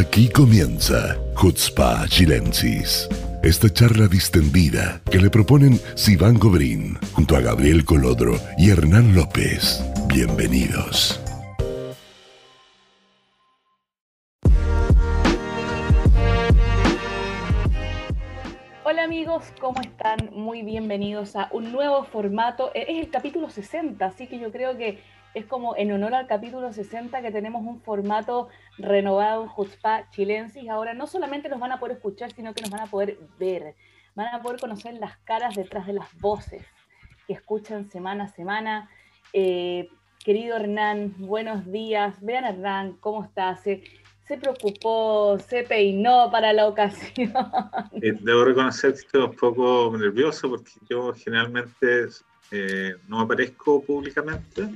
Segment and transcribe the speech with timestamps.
[0.00, 3.06] Aquí comienza Hutzpa Chilensis.
[3.42, 9.84] Esta charla distendida que le proponen Sivan Gobrín junto a Gabriel Colodro y Hernán López.
[10.06, 11.20] Bienvenidos.
[18.84, 20.30] Hola amigos, ¿cómo están?
[20.32, 22.70] Muy bienvenidos a un nuevo formato.
[22.74, 24.98] Es el capítulo 60, así que yo creo que
[25.34, 28.48] es como en honor al capítulo 60 que tenemos un formato
[28.78, 30.68] renovado en Jutzpa Chilensis.
[30.68, 33.74] Ahora no solamente nos van a poder escuchar, sino que nos van a poder ver.
[34.14, 36.64] Van a poder conocer las caras detrás de las voces
[37.26, 38.90] que escuchan semana a semana.
[39.32, 39.88] Eh,
[40.24, 42.20] querido Hernán, buenos días.
[42.20, 43.56] Vean Hernán, ¿cómo está?
[43.56, 43.84] Se,
[44.26, 47.32] se preocupó, se peinó para la ocasión.
[48.02, 52.06] Eh, debo reconocer que estoy un poco nervioso porque yo generalmente
[52.50, 54.70] eh, no aparezco públicamente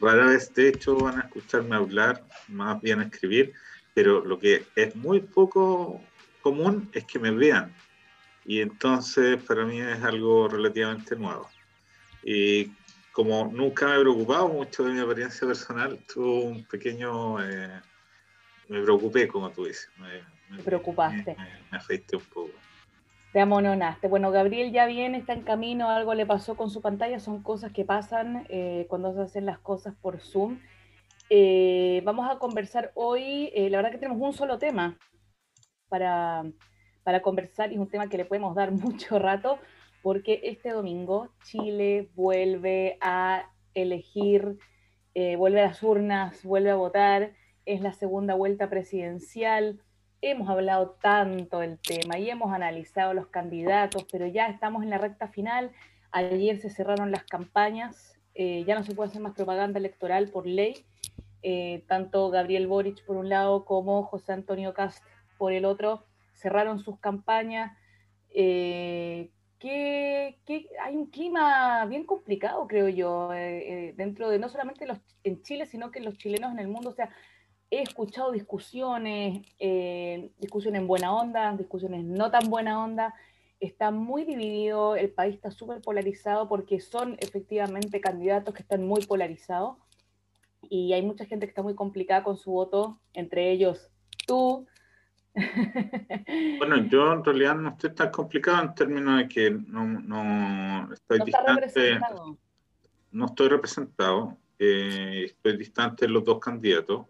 [0.00, 3.52] rara vez, de hecho, van a escucharme hablar, más bien escribir,
[3.94, 6.00] pero lo que es muy poco
[6.42, 7.74] común es que me vean.
[8.44, 11.48] Y entonces para mí es algo relativamente nuevo.
[12.22, 12.72] Y
[13.12, 17.42] como nunca me he preocupado mucho de mi apariencia personal, tuve un pequeño...
[17.42, 17.80] Eh,
[18.68, 19.90] me preocupé, como tú dices.
[19.98, 21.36] Me, preocupaste.
[21.36, 22.52] Me, me afeité un poco
[23.34, 24.06] te amononaste.
[24.06, 27.72] Bueno, Gabriel ya viene, está en camino, algo le pasó con su pantalla, son cosas
[27.72, 30.60] que pasan eh, cuando se hacen las cosas por Zoom.
[31.30, 34.96] Eh, vamos a conversar hoy, eh, la verdad que tenemos un solo tema
[35.88, 36.44] para,
[37.02, 39.58] para conversar y es un tema que le podemos dar mucho rato
[40.00, 44.58] porque este domingo Chile vuelve a elegir,
[45.12, 47.32] vuelve a las urnas, vuelve a votar,
[47.66, 49.80] es la segunda vuelta presidencial
[50.30, 54.98] hemos hablado tanto del tema y hemos analizado los candidatos, pero ya estamos en la
[54.98, 55.70] recta final.
[56.12, 60.46] Ayer se cerraron las campañas, eh, ya no se puede hacer más propaganda electoral por
[60.46, 60.86] ley.
[61.42, 65.04] Eh, tanto Gabriel Boric por un lado como José Antonio Cast
[65.36, 67.76] por el otro cerraron sus campañas.
[68.30, 70.38] Eh, que,
[70.82, 75.90] hay un clima bien complicado, creo yo, dentro de no solamente los, en Chile, sino
[75.90, 76.90] que los chilenos en el mundo.
[76.90, 77.08] O sea,
[77.70, 83.14] he escuchado discusiones, eh, discusiones en buena onda, discusiones no tan buena onda.
[83.60, 89.04] Está muy dividido, el país está súper polarizado porque son efectivamente candidatos que están muy
[89.06, 89.76] polarizados
[90.68, 93.90] y hay mucha gente que está muy complicada con su voto, entre ellos
[94.26, 94.66] tú.
[96.58, 101.20] Bueno, yo en realidad no estoy tan complicado en términos de que no, no estoy
[101.24, 101.98] distante.
[103.10, 107.06] No estoy representado, eh, estoy distante de los dos candidatos.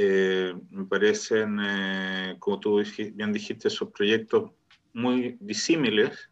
[0.00, 2.80] Eh, me parecen, eh, como tú
[3.14, 4.52] bien dijiste, esos proyectos
[4.92, 6.30] muy disímiles.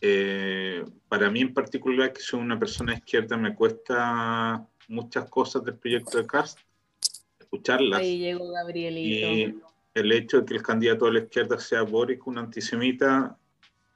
[0.00, 5.74] Eh, para mí en particular, que soy una persona izquierda, me cuesta muchas cosas del
[5.74, 6.60] proyecto de CAST,
[7.40, 8.00] escucharlas.
[8.00, 9.26] Ahí llegó Gabrielito.
[9.26, 9.60] Y
[9.94, 13.36] el hecho de que el candidato de la izquierda sea Boric, un antisemita,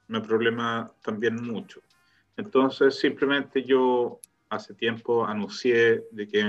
[0.08, 1.80] me problema también mucho.
[2.36, 6.44] Entonces, simplemente yo hace tiempo anuncié de que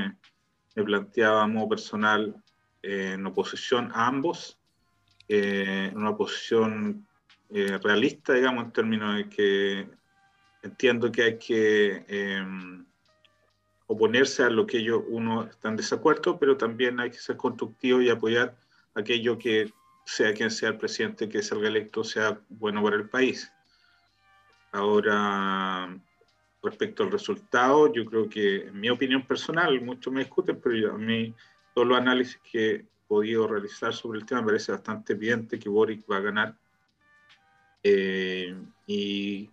[0.76, 2.36] me planteaba a modo personal
[2.88, 4.58] en oposición a ambos,
[5.28, 7.06] eh, en una posición
[7.50, 9.90] eh, realista, digamos, en términos de que
[10.64, 12.86] entiendo que hay que em,
[13.88, 18.02] oponerse a lo que ellos uno está en desacuerdo, pero también hay que ser constructivo
[18.02, 18.56] y apoyar
[18.96, 19.72] aquello que
[20.06, 23.52] sea quien sea el presidente que salga electo sea bueno para el país.
[24.72, 25.94] Ahora,
[26.64, 30.94] respecto al resultado, yo creo que, en mi opinión personal, muchos me discuten, pero yo,
[30.94, 31.34] a mí
[31.78, 35.70] todos los análisis que he podido realizar sobre el tema, me parece bastante evidente que
[35.70, 36.58] Boric va a ganar.
[37.84, 39.48] Eh, y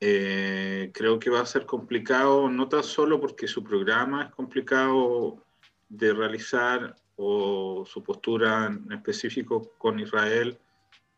[0.00, 5.44] eh, creo que va a ser complicado, no tan solo porque su programa es complicado
[5.90, 10.58] de realizar o su postura en específico con Israel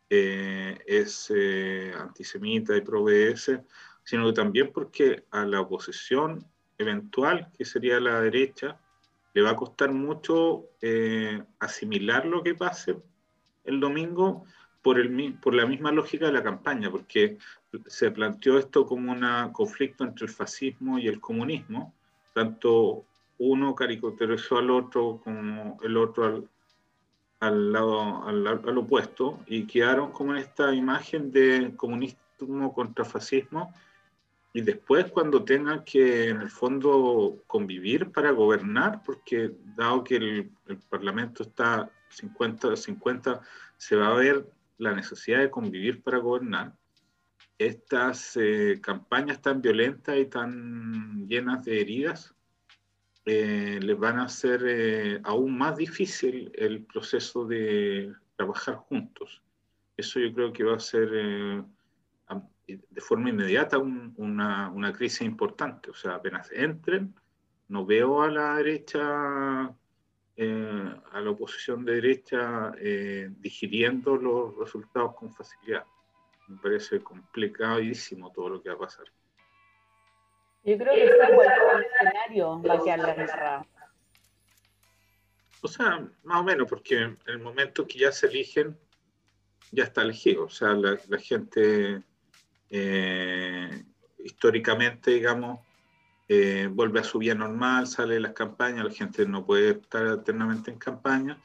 [0.09, 1.31] eh, es
[1.97, 3.05] antisemita y pro
[4.03, 6.45] sino que también porque a la oposición
[6.77, 8.77] eventual, que sería la derecha,
[9.33, 12.97] le va a costar mucho eh, asimilar lo que pase
[13.63, 14.45] el domingo
[14.81, 17.37] por, el, por la misma lógica de la campaña, porque
[17.87, 21.93] se planteó esto como un conflicto entre el fascismo y el comunismo,
[22.33, 23.05] tanto
[23.37, 26.49] uno caricaturizó al otro como el otro al,
[27.39, 33.73] al lado al, al, opuesto y quedaron como en esta imagen de comunismo contra fascismo
[34.53, 40.51] y después cuando tengan que, en el fondo, convivir para gobernar, porque dado que el,
[40.89, 43.41] Parlamento está 50-50,
[43.77, 44.45] se va a ver
[44.77, 46.73] la necesidad de convivir para gobernar.
[47.57, 52.35] Estas eh, campañas tan violentas y tan llenas de heridas
[53.25, 59.43] eh, les van a hacer eh, aún más difícil el proceso de trabajar juntos.
[59.95, 61.63] Eso yo creo que va a ser eh,
[62.67, 65.89] de forma inmediata una, una, crisis importante.
[65.91, 67.13] O sea, apenas entren,
[67.67, 72.71] no veo a la derecha, a la oposición de derecha,
[73.39, 75.85] digiriendo los resultados con facilidad.
[76.47, 79.05] Me parece complicadísimo todo lo que va a pasar.
[80.63, 83.67] Yo creo que sea cualquier escenario va a quedar la guerra.
[85.61, 88.77] O sea, más o menos, porque en el momento que ya se eligen,
[89.71, 90.45] ya está elegido.
[90.45, 92.03] O sea, la, gente
[92.71, 93.83] eh,
[94.23, 95.59] históricamente, digamos,
[96.27, 100.07] eh, vuelve a su vida normal, sale de las campañas, la gente no puede estar
[100.07, 101.37] eternamente en campaña,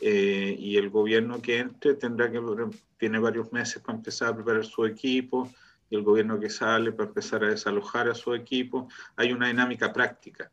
[0.00, 2.40] eh, y el gobierno que entre tendrá que,
[2.96, 5.52] tiene varios meses para empezar a preparar su equipo,
[5.90, 8.88] y el gobierno que sale para empezar a desalojar a su equipo.
[9.16, 10.50] Hay una dinámica práctica.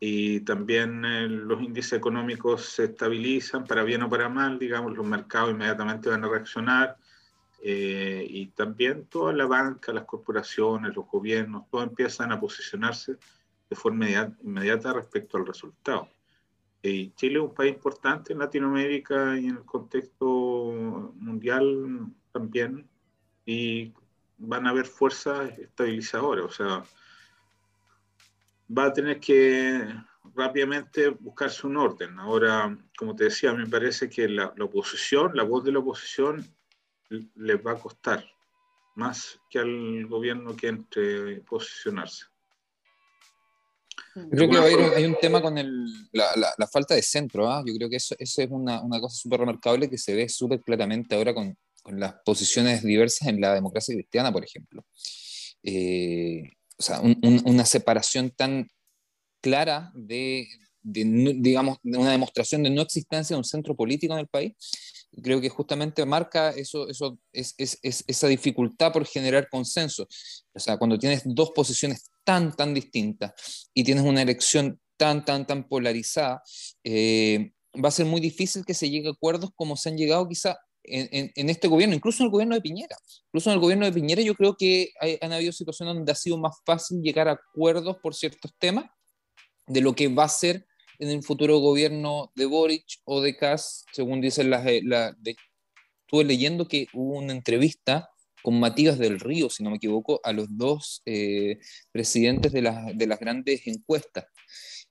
[0.00, 5.06] Y también eh, los índices económicos se estabilizan, para bien o para mal, digamos, los
[5.06, 6.96] mercados inmediatamente van a reaccionar.
[7.60, 13.16] Eh, y también toda la banca, las corporaciones, los gobiernos, todos empiezan a posicionarse
[13.68, 14.06] de forma
[14.42, 16.08] inmediata respecto al resultado.
[16.82, 22.88] Y Chile es un país importante en Latinoamérica y en el contexto mundial también,
[23.44, 23.92] y
[24.38, 26.84] van a haber fuerzas estabilizadoras, o sea,
[28.70, 29.84] va a tener que
[30.34, 32.18] rápidamente buscarse un orden.
[32.18, 36.46] Ahora, como te decía, me parece que la, oposición, la voz de la oposición,
[37.08, 38.24] les va a costar
[38.94, 42.24] más que al gobierno que entre posicionarse.
[44.14, 44.58] Yo creo que
[44.96, 45.54] hay, un, tema con
[46.12, 47.50] la, falta de centro.
[47.50, 47.62] ¿ah?
[47.64, 50.60] Yo creo que eso, eso es una, una cosa súper remarcable que se ve súper
[50.62, 51.56] claramente ahora con,
[51.90, 54.84] las posiciones diversas en la democracia cristiana, por ejemplo.
[55.62, 56.42] Eh,
[56.78, 58.68] o sea, una separación tan
[59.40, 60.46] clara de,
[60.82, 64.52] digamos, de una demostración de no existencia de un centro político en el país,
[65.22, 70.06] creo que justamente marca eso, eso es, esa dificultad por generar consenso.
[70.52, 75.46] O sea, cuando tienes dos posiciones tan, tan distintas y tienes una elección tan, tan,
[75.46, 76.42] tan polarizada,
[76.84, 80.26] eh, va a ser muy difícil que se llegue a acuerdos como se han llegado
[80.28, 80.58] quizá
[80.90, 82.96] en, este gobierno, incluso en el gobierno de Piñera.
[83.26, 84.90] Incluso en el gobierno de Piñera yo creo que
[85.20, 88.86] han habido situaciones donde ha sido más fácil llegar a acuerdos por ciertos temas
[89.66, 90.66] de lo que va a ser
[90.98, 94.66] en el futuro gobierno de Boric o de Kass, según dicen las...
[94.66, 95.36] Eh, la, de,
[96.02, 98.08] estuve leyendo que hubo una entrevista
[98.42, 101.58] con Matías del Río, si no me equivoco, a los dos eh,
[101.92, 102.62] presidentes de,
[102.94, 104.24] de, las grandes encuestas.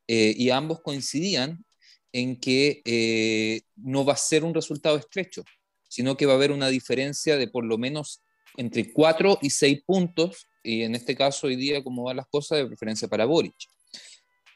[0.08, 1.66] Eh, y ambos coincidían
[2.12, 5.44] en que no va a ser un resultado estrecho,
[5.90, 8.22] sino que va a haber una diferencia de por lo menos
[8.58, 12.60] entre 4 y 6 puntos, y en este caso hoy día, como van las cosas,
[12.60, 13.56] de preferencia para Boric.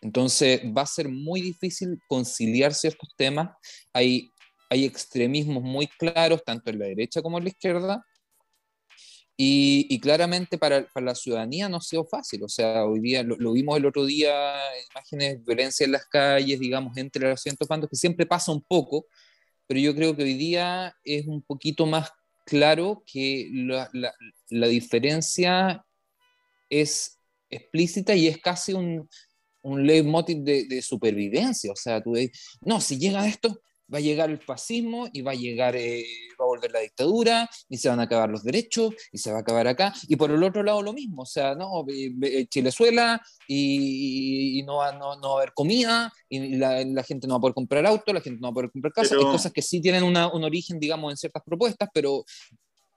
[0.01, 3.49] Entonces va a ser muy difícil conciliar ciertos temas.
[3.93, 4.31] Hay,
[4.69, 8.05] hay extremismos muy claros, tanto en la derecha como en la izquierda,
[9.43, 12.43] y, claramente para, para, la ciudadanía no ha sido fácil.
[12.43, 14.53] O sea, hoy día lo, lo, vimos el otro día,
[14.91, 18.61] imágenes de violencia en las calles, digamos, entre los asientos bandos, que siempre pasa un
[18.61, 19.07] poco,
[19.65, 22.11] pero yo creo que hoy día es un poquito más
[22.45, 23.89] claro que la,
[24.49, 25.83] la, diferencia
[26.69, 27.17] es
[27.49, 29.09] explícita y es casi un,
[29.61, 31.71] un leitmotiv de, de supervivencia.
[31.71, 32.31] O sea, tú ves,
[32.61, 33.61] no, si llega esto,
[33.93, 36.05] va a llegar el fascismo y va a llegar, eh,
[36.39, 39.39] va a volver la dictadura y se van a acabar los derechos y se va
[39.39, 39.93] a acabar acá.
[40.07, 41.85] Y por el otro lado lo mismo, o sea, no,
[42.49, 47.37] Chilezuela y, no, va, no, no, a haber comida y la, la, gente no va
[47.37, 49.15] a poder comprar auto, la gente no va a poder comprar casa.
[49.15, 52.23] Hay cosas que sí tienen una, un origen, digamos, en ciertas propuestas, pero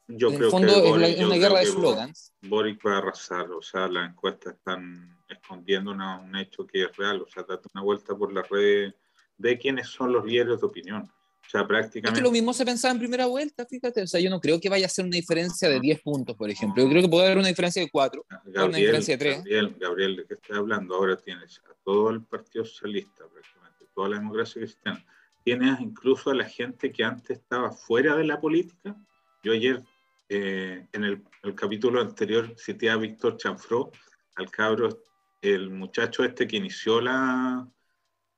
[0.06, 2.35] yo en el fondo es una guerra de slogans.
[2.42, 7.22] Boric va a arrasar, o sea, las encuestas están escondiendo un hecho que es real,
[7.22, 8.94] o sea, date una vuelta por las redes
[9.38, 11.10] de quiénes son los líderes de opinión.
[11.46, 12.18] O sea, prácticamente...
[12.18, 14.02] Es que lo mismo se pensaba en primera vuelta, fíjate.
[14.02, 16.48] O sea, yo no creo que vaya a ser una diferencia de 10 puntos, por
[16.48, 16.82] ejemplo.
[16.82, 19.36] Yo creo que puede haber una diferencia de 4, una diferencia de 3.
[19.36, 20.94] Gabriel, Gabriel, ¿de qué estás hablando?
[20.94, 25.04] Ahora tienes a todo el Partido Socialista, prácticamente, toda la democracia cristiana.
[25.44, 28.96] Tienes incluso a la gente que antes estaba fuera de la política.
[29.42, 29.82] Yo ayer,
[30.30, 33.92] eh, en el, el, capítulo anterior, cité a Víctor Chanfró,
[34.36, 35.02] al cabro,
[35.44, 37.68] el muchacho este que inició la,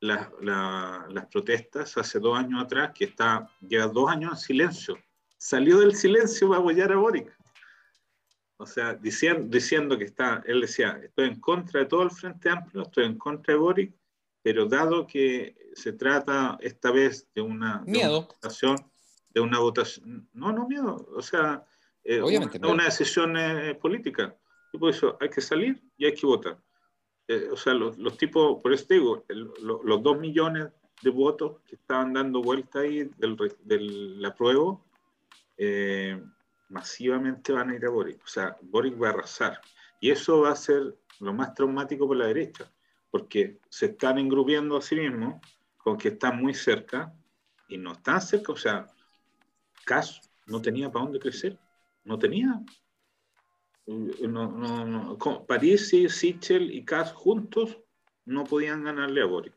[0.01, 4.99] las protestas hace dos años atrás, que está, lleva dos años en silencio.
[5.39, 7.33] Salió del silencio para apoyar a Boric.
[8.59, 12.49] O sea, diciendo, diciendo que está, él decía, estoy en contra de todo el Frente
[12.49, 13.95] Amplio, estoy en contra de Boric,
[14.43, 18.77] pero dado que se trata esta vez de una, votación,
[19.31, 21.67] de una votación, no, no miedo, o sea,
[22.03, 24.35] eh, Obviamente, una, una, decisión eh, política.
[24.73, 26.57] Y por eso hay que salir y hay que votar.
[27.29, 30.69] Eh, o sea, los, los, tipos, por eso digo, los dos millones
[31.03, 34.85] de votos que estaban dando vuelta ahí del, del apruebo,
[35.57, 36.23] eh,
[36.69, 38.23] masivamente van a ir a Boric.
[38.23, 39.61] O sea, Boric va a arrasar.
[40.01, 42.71] Y eso va a ser lo más traumático por la derecha,
[43.11, 45.41] porque se están engrupiendo a sí mismos
[45.77, 47.15] con que están muy cerca
[47.69, 48.53] y no están cerca.
[48.53, 48.87] O sea,
[49.85, 51.59] Cass no tenía para dónde crecer,
[52.05, 52.61] no tenía.
[53.87, 55.47] No, no, no.
[55.47, 57.79] París, Sichel y Cass juntos
[58.25, 59.55] no podían ganarle a Boric.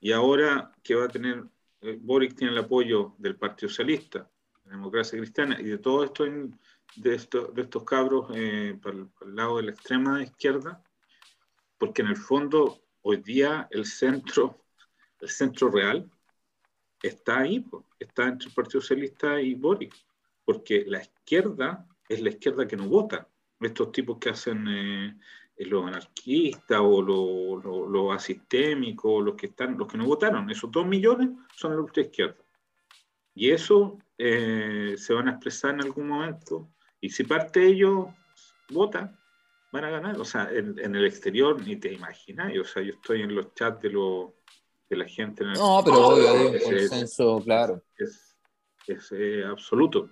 [0.00, 1.44] Y ahora que va a tener,
[1.80, 4.28] eh, Boric tiene el apoyo del Partido Socialista,
[4.64, 9.58] la democracia cristiana y de todo esto, de, esto, estos cabros eh, para, el, lado
[9.58, 10.82] de la extrema izquierda,
[11.78, 14.64] porque en el fondo hoy día el centro,
[15.20, 16.10] el centro real
[17.00, 17.64] está ahí,
[18.00, 19.94] está entre el Partido Socialista y Boric,
[20.44, 23.28] porque la izquierda es la izquierda que no vota.
[23.62, 25.16] Estos tipos que hacen eh,
[25.58, 30.70] los anarquistas o los lo, lo asistémicos, los que, están, los que no votaron, esos
[30.70, 32.42] dos millones son la ultra izquierda.
[33.34, 36.70] Y eso eh, se van a expresar en algún momento.
[37.00, 38.06] Y si parte de ellos
[38.70, 39.18] vota,
[39.72, 40.20] van a ganar.
[40.20, 42.52] O sea, en, el exterior ni te imaginas.
[42.58, 44.36] O sea, yo estoy en los chats de, lo,
[44.88, 45.44] de la gente.
[45.44, 47.82] En el no, pero obvio, hay un consenso, claro.
[47.96, 48.36] Es,
[48.86, 50.10] es eh, absoluto.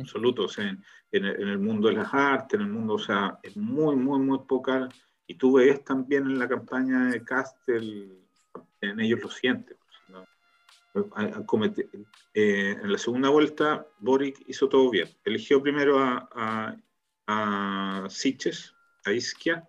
[0.00, 0.44] Absoluto.
[0.44, 0.76] O sea,
[1.12, 4.20] en, en, el mundo de las artes, en el mundo, o sea, es muy, muy,
[4.20, 4.88] muy poca.
[5.26, 8.18] Y tú ves también en la campaña de Castel,
[8.80, 9.76] en ellos lo sienten.
[12.34, 15.08] Eh, en la segunda vuelta, Boric hizo todo bien.
[15.24, 16.76] Eligió primero a, a,
[17.26, 18.74] a Siches,
[19.04, 19.68] a Isquia,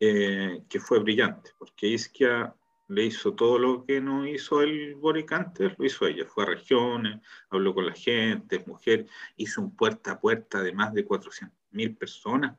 [0.00, 2.54] eh, que fue brillante, porque Isquia
[2.88, 6.26] le hizo todo lo que no hizo el Boric antes, lo hizo ella.
[6.26, 10.92] Fue a regiones, habló con la gente, mujer, hizo un puerta a puerta de más
[10.92, 12.58] de 400.000 personas.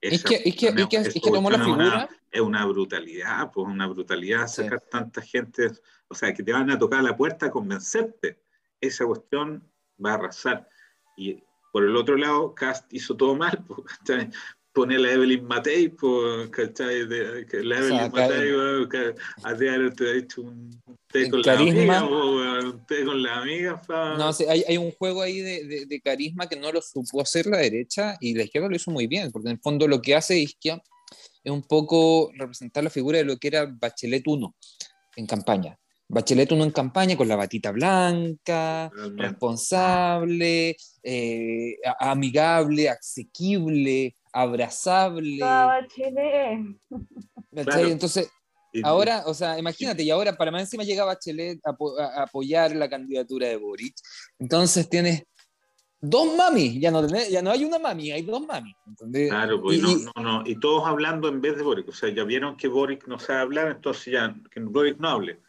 [0.00, 2.08] es que, es que, es que, es que tomó la figura.
[2.30, 5.70] es una brutalidad, pues una brutalidad sacar tanta gente
[6.10, 8.42] o sea, que te van a tocar la puerta a convencerte.
[8.80, 9.64] Esa cuestión
[10.04, 10.68] va a arrasar.
[11.16, 11.42] Y
[11.72, 13.64] por el otro lado, Cast hizo todo mal,
[14.72, 17.06] pues, pone a la Evelyn Matei, pues, ¿cachai?
[17.06, 18.50] De, que la Evelyn o sea, Matei,
[19.42, 20.70] a te ha hecho un
[21.08, 23.82] té con carisma, la amiga, un té con la amiga.
[23.88, 27.20] No, sí, hay, hay, un juego ahí de, de, de, carisma que no lo supo
[27.20, 30.00] hacer la derecha y la izquierda lo hizo muy bien, porque en el fondo lo
[30.00, 30.82] que hace Isquia
[31.42, 34.56] es un poco representar la figura de lo que era Bachelet 1
[35.16, 35.78] en campaña.
[36.08, 45.38] Bachelet uno en campaña con la batita blanca, responsable, eh, amigable, asequible, abrazable.
[45.38, 46.76] Bachelet.
[47.52, 48.30] Entonces,
[48.82, 53.48] ahora, o sea, imagínate, y ahora para más encima llega Bachelet a, apoyar la candidatura
[53.48, 53.94] de Boric.
[54.38, 55.24] Entonces tienes
[56.00, 58.74] dos mami, ya no, ya no hay una mami, hay dos mami.
[59.28, 61.88] Claro, pues, y, no, no, no, y todos hablando en vez de Boric.
[61.88, 65.40] O sea, ya vieron que Boric no sabe hablar, entonces ya que Boric no hable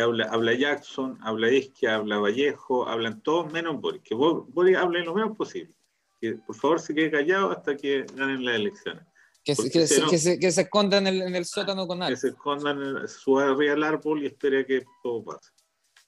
[0.00, 5.14] habla, habla Jackson, habla Isquia, habla Vallejo, hablan todos menos Boris, que Boris hable lo
[5.14, 5.74] menos posible.
[6.20, 9.04] Que por favor se quede callado hasta que ganen las elecciones.
[9.44, 12.02] Que se, que, se, que, se, que se, escondan en el, en el sótano con
[12.02, 12.14] algo.
[12.14, 15.50] Que se escondan, suba arriba del árbol y espere que todo pase.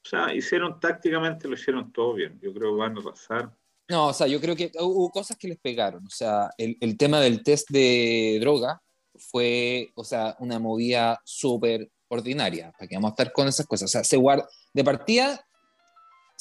[0.04, 2.38] O sea, hicieron tácticamente, lo hicieron todo bien.
[2.42, 3.54] Yo creo que van a pasar.
[3.88, 6.04] No, o sea, yo creo que hubo cosas que les pegaron.
[6.06, 8.80] O sea, el, el tema del test de droga
[9.16, 13.86] fue, o sea, una movida súper ordinaria, para que vamos a estar con esas cosas.
[13.86, 15.46] O sea, se guarda, de partida,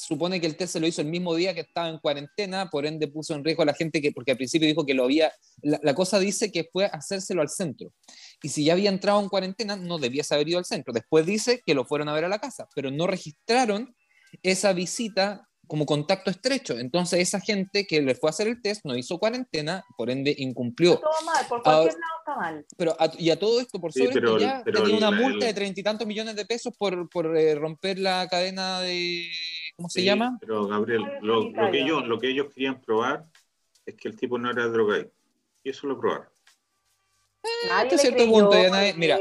[0.06, 2.86] supone que el test se lo hizo el mismo día que estaba en cuarentena, por
[2.86, 5.32] ende puso en riesgo a la gente que, porque al principio dijo que lo había,
[5.62, 7.92] la, cosa dice que fue hacérselo al centro.
[8.42, 10.92] Y si ya había entrado en cuarentena, no debía haber ido al centro.
[10.92, 13.94] Después dice que lo fueron a ver a la casa, pero no registraron
[14.42, 16.78] esa visita como contacto estrecho.
[16.78, 20.34] Entonces, esa gente que le fue a hacer el test no hizo cuarentena, por ende
[20.36, 20.98] incumplió.
[20.98, 22.66] Todo mal, por cualquier lado está mal.
[22.76, 25.84] Pero y a todo esto, por sobre sí, ya tenía una multa de treinta y
[25.84, 29.30] tantos millones de pesos por, por eh, romper la cadena de.
[29.80, 30.36] ¿Cómo se llama?
[30.38, 33.24] Pero, Gabriel, lo, lo, que ellos, lo que ellos querían probar
[33.86, 35.14] es que el tipo no era drogadicto.
[35.64, 36.26] Y eso lo probaron.
[37.72, 38.50] Hasta cierto punto,
[38.96, 39.18] mira,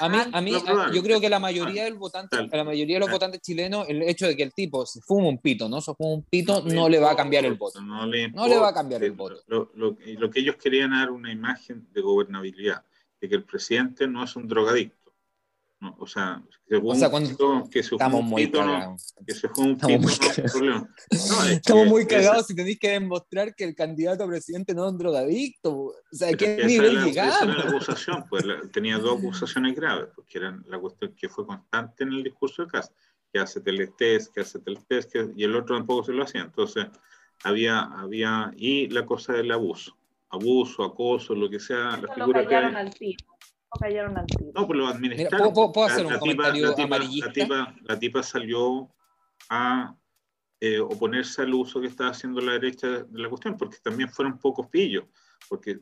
[0.00, 0.52] a mí, a mí
[0.92, 4.02] yo creo que la mayoría del votante, a la mayoría de los votantes chilenos, el
[4.02, 6.88] hecho de que el tipo se fuma un pito, no se fuma un pito, no,
[6.88, 7.80] le va a cambiar el voto.
[7.80, 9.40] No le, va a cambiar el voto.
[9.46, 12.84] Lo, lo, lo, que ellos querían dar una imagen de gobernabilidad,
[13.20, 14.99] de que el presidente no es un drogadicto.
[15.80, 19.14] No, o sea, que se o sea, cuando que se estamos pito, cagados.
[19.26, 22.90] que se fue un pito, estamos muy no, no, estamos muy cagados si tenéis que
[22.90, 25.72] demostrar que el candidato a presidente no es un drogadicto.
[25.72, 27.34] O sea, ¿a qué nivel llegamos?
[27.34, 31.30] Esa era la acusación, pues la, tenía dos acusaciones graves, porque eran la cuestión que
[31.30, 32.92] fue constante en el discurso de Cast,
[33.32, 36.42] que hace teletest, que hace teletest, que, y el otro tampoco se lo hacía.
[36.42, 36.88] Entonces,
[37.42, 39.96] había, había, y la cosa del abuso.
[40.28, 42.74] abuso, acoso, lo que sea, la figura que hay.
[42.74, 42.92] Al
[43.78, 44.50] cayeron al tiro.
[44.54, 45.52] No, pues lo administraron.
[45.52, 48.90] ¿puedo, hacer un comentario tipa, la tipa, la tipa, salió
[49.48, 49.96] a
[50.60, 54.38] eh, oponerse al uso que estaba haciendo la derecha de la cuestión, porque también fueron
[54.38, 55.04] pocos pillos,
[55.48, 55.80] porque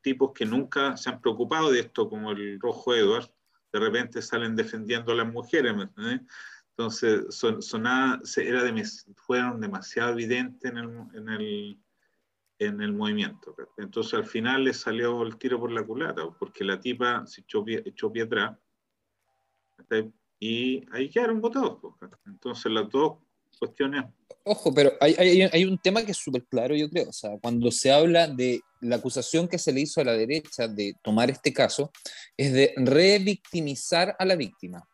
[0.00, 3.30] tipos que nunca se han preocupado de esto, como el Rojo Edward,
[3.72, 5.74] de repente salen defendiendo a las mujeres.
[6.70, 7.86] Entonces, son,
[8.36, 8.84] era de,
[9.16, 11.78] fueron demasiado evidentes en el, en, el,
[12.58, 13.54] en el movimiento.
[13.76, 17.64] Entonces, al final le salió el tiro por la culata, porque la tipa se echó
[17.64, 18.56] pie, echó pie atrás
[20.38, 21.78] y ahí quedaron votados.
[22.26, 23.18] Entonces, las dos
[23.58, 24.04] cuestiones.
[24.44, 27.08] Ojo, pero hay, hay, hay un tema que es súper claro, yo creo.
[27.08, 30.68] O sea, cuando se habla de la acusación que se le hizo a la derecha
[30.68, 31.90] de tomar este caso,
[32.36, 34.86] es de revictimizar a la víctima.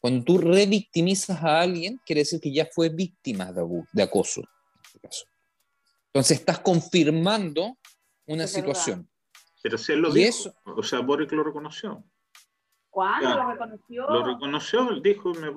[0.00, 4.40] Cuando tú revictimizas a alguien, quiere decir que ya fue víctima de, de acoso.
[4.40, 5.24] En este caso.
[6.14, 7.76] Entonces estás confirmando
[8.26, 9.08] una situación.
[9.60, 12.04] Pero si él lo dijo, o sea, Boric lo reconoció.
[12.88, 14.08] ¿Cuándo lo reconoció?
[14.08, 15.52] Lo reconoció, él dijo me,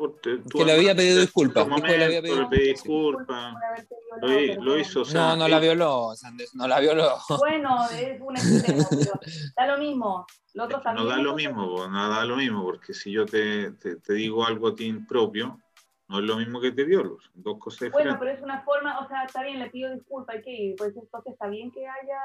[0.50, 1.68] que le había pedido disculpas.
[1.68, 3.54] Dijo le había pedido disculpas.
[4.24, 5.02] Lo, lo, hizo.
[5.02, 7.18] O sea, no, no la violó, Sanders, no la violó.
[7.38, 9.20] Bueno, es un extremo, pero
[9.56, 10.26] da lo mismo.
[10.56, 13.74] Lo otro también no da lo mismo, no da lo mismo, porque si yo te,
[13.74, 15.60] te, te digo algo a ti impropio,
[16.10, 18.18] no es lo mismo que te violo, son dos cosas diferentes.
[18.18, 21.34] Bueno, pero es una forma, o sea, está bien, le pido disculpas, ¿y Pues entonces
[21.34, 22.20] está bien que haya,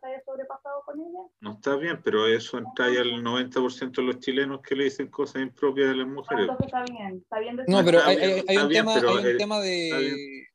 [0.00, 1.20] se haya sobrepasado con ella.
[1.40, 5.08] No está bien, pero eso entra ya el 90% de los chilenos que le dicen
[5.08, 6.42] cosas impropias de las mujeres.
[6.42, 7.56] Entonces está bien, está bien.
[7.66, 8.16] No, pero hay,
[8.46, 10.46] hay, un, tema, hay un tema de...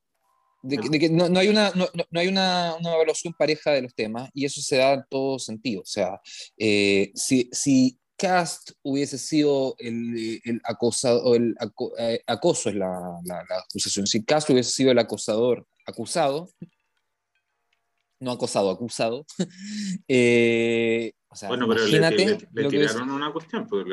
[0.61, 3.95] De que, no, no, hay, una, no, no hay una, una, evaluación pareja de los
[3.95, 5.81] temas y eso se da en todo sentido.
[5.81, 6.19] O sea,
[6.57, 11.55] eh, si, si Cast hubiese sido el, el acosado, el
[11.97, 14.05] eh, acoso es la, la, acusación.
[14.05, 16.49] Si Cast hubiese sido el acosador acusado,
[18.19, 19.25] no acosado, acusado.
[20.07, 21.99] eh, o sea, bueno, pero le,
[22.51, 23.85] le, tiraron una cuestión, pues,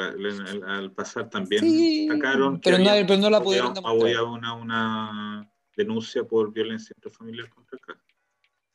[0.66, 2.60] al pasar también sacaron.
[2.60, 4.24] Pero, no, pero no la pudieron demostrar.
[4.24, 8.15] Una, una denuncia por violencia intrafamiliar contra Cast.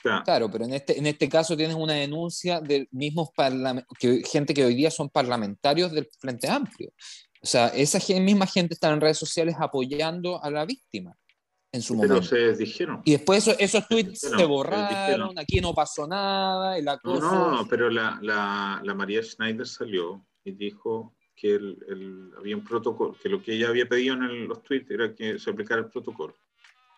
[0.02, 3.30] Claro, pero en este, en este caso tienes una denuncia de mismos
[4.00, 6.92] que gente que hoy día son parlamentarios del Frente Amplio.
[7.42, 11.16] O sea, esa misma gente está en redes sociales apoyando a la víctima
[11.72, 12.16] en su momento.
[12.16, 13.02] Pero se dijeron.
[13.06, 17.22] Y después esos, tweets se borraron, aquí no pasó nada, el acoso...
[17.22, 22.64] No, no, pero la, la, la, María Schneider salió y dijo que el, había un
[22.64, 25.90] protocolo, que lo que ella había pedido en los tweets era que se aplicara el
[25.90, 26.36] protocolo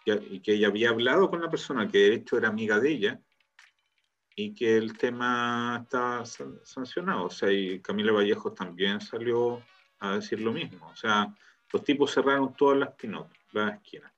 [0.05, 3.21] y que ella había hablado con la persona que de hecho era amiga de ella
[4.35, 7.25] y que el tema estaba sancionado.
[7.25, 9.61] O sea, y Camila Vallejos también salió
[9.99, 10.87] a decir lo mismo.
[10.87, 11.33] O sea,
[11.71, 14.11] los tipos cerraron todas las pinotas, las esquinas.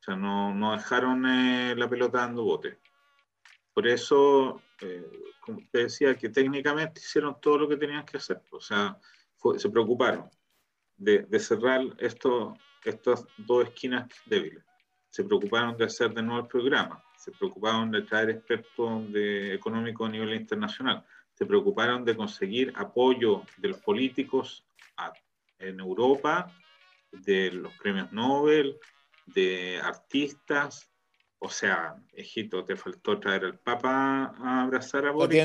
[0.00, 2.78] O sea, no, no dejaron eh, la pelota dando bote.
[3.72, 5.06] Por eso, eh,
[5.40, 8.42] como te decía, que técnicamente hicieron todo lo que tenían que hacer.
[8.50, 8.98] O sea,
[9.56, 10.28] se preocuparon
[10.96, 14.66] de, de cerrar esto, estas dos esquinas débiles
[15.10, 20.08] se preocuparon de hacer de nuevo el programa, se preocuparon de traer expertos de, económicos
[20.08, 24.64] a nivel internacional, se preocuparon de conseguir apoyo de los políticos
[25.58, 26.52] en Europa,
[27.12, 28.78] de los premios Nobel,
[29.26, 30.88] de artistas.
[31.38, 35.42] O sea, Egipto, te faltó traer al Papa a abrazar a Boris.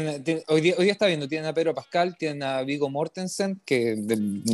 [0.48, 3.98] hoy, día, está viendo, tienen a Pedro Pascal, tienen a Vigo Mortensen, que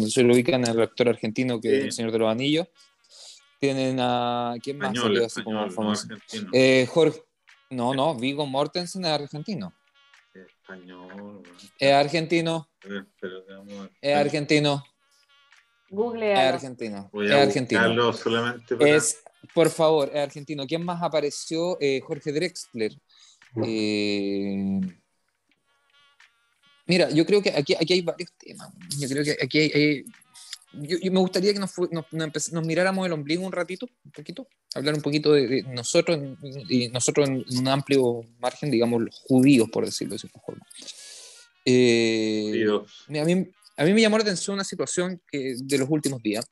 [0.10, 2.67] se lo ubican al actor argentino que es el Señor de los Anillos.
[3.60, 4.56] Tienen a.
[4.62, 6.08] ¿Quién más salió así como famoso?
[6.54, 7.22] eh, Jorge.
[7.70, 9.74] No, no, Vigo Mortensen es argentino.
[10.34, 11.43] Español.
[11.80, 12.70] Es argentino.
[14.02, 14.84] Es argentino.
[15.89, 16.34] Google.
[16.34, 17.10] Es argentino.
[17.13, 18.13] es argentino.
[18.13, 19.22] solamente Es,
[19.54, 20.65] por favor, es argentino.
[20.65, 21.78] ¿Quién más apareció?
[21.80, 22.91] Eh, Jorge Drexler.
[23.63, 24.80] Eh,
[26.86, 28.70] mira, yo creo que aquí, aquí hay varios temas.
[29.00, 30.06] Yo creo que aquí hay
[30.73, 31.71] yo, me gustaría que nos,
[32.12, 36.19] nos, miráramos el ombligo un ratito, un poquito, hablar un poquito de, nosotros
[36.69, 40.65] y nosotros en, un amplio margen, digamos, los judíos, por decirlo de cierta forma.
[41.65, 42.65] Eh,
[43.19, 46.45] a, mí, a mí me llamó la atención una situación que, de los últimos días.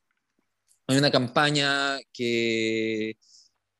[0.86, 3.16] Hay una campaña que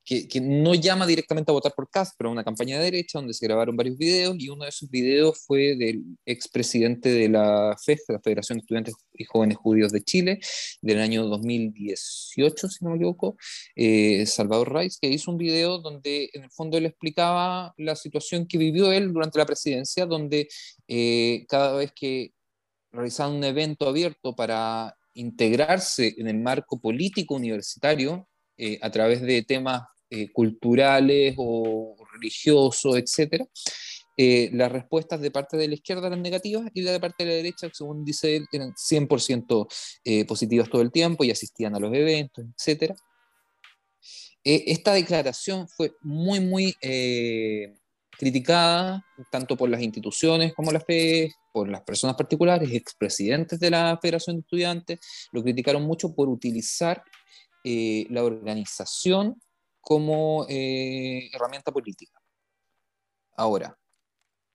[0.07, 3.45] que, no llama directamente a votar por Cast, pero una campaña de derecha donde se
[3.45, 8.21] grabaron varios videos y uno de esos videos fue del expresidente de la FEJ, la
[8.21, 10.39] Federación de Estudiantes y Jóvenes Judíos de Chile,
[10.81, 13.35] del año 2018, si no me equivoco,
[13.75, 18.47] eh, Salvador Reis, que hizo un video donde en el fondo él explicaba la situación
[18.47, 20.47] que vivió él durante la presidencia, donde
[20.87, 22.31] eh, cada vez que
[22.93, 28.25] realizaban un evento abierto para integrarse en el marco político universitario,
[28.59, 33.45] eh, a través de temas eh, culturales o religioso, etcétera,
[34.19, 37.35] eh, las respuestas de parte de la izquierda eran negativas y de parte de la
[37.35, 39.67] derecha, según dice él, eran 100%
[40.03, 42.95] eh, positivas todo el tiempo y asistían a los eventos, etcétera.
[44.43, 46.75] Eh, esta declaración fue muy, muy
[48.17, 53.97] criticada tanto por las instituciones como la FE, por las personas particulares, expresidentes de la
[54.01, 54.99] Federación de Estudiantes,
[55.31, 57.03] lo criticaron mucho por utilizar
[57.63, 59.39] eh, la organización
[59.87, 62.21] como eh, herramienta política.
[63.37, 63.79] Ahora,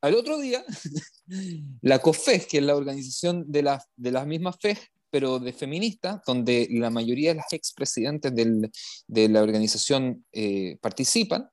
[0.02, 0.62] al otro día,
[1.80, 6.20] la COFES, que es la organización de, la, de las mismas FES, pero de feministas,
[6.26, 11.48] donde la mayoría de las expresidentes de la organización eh, participan,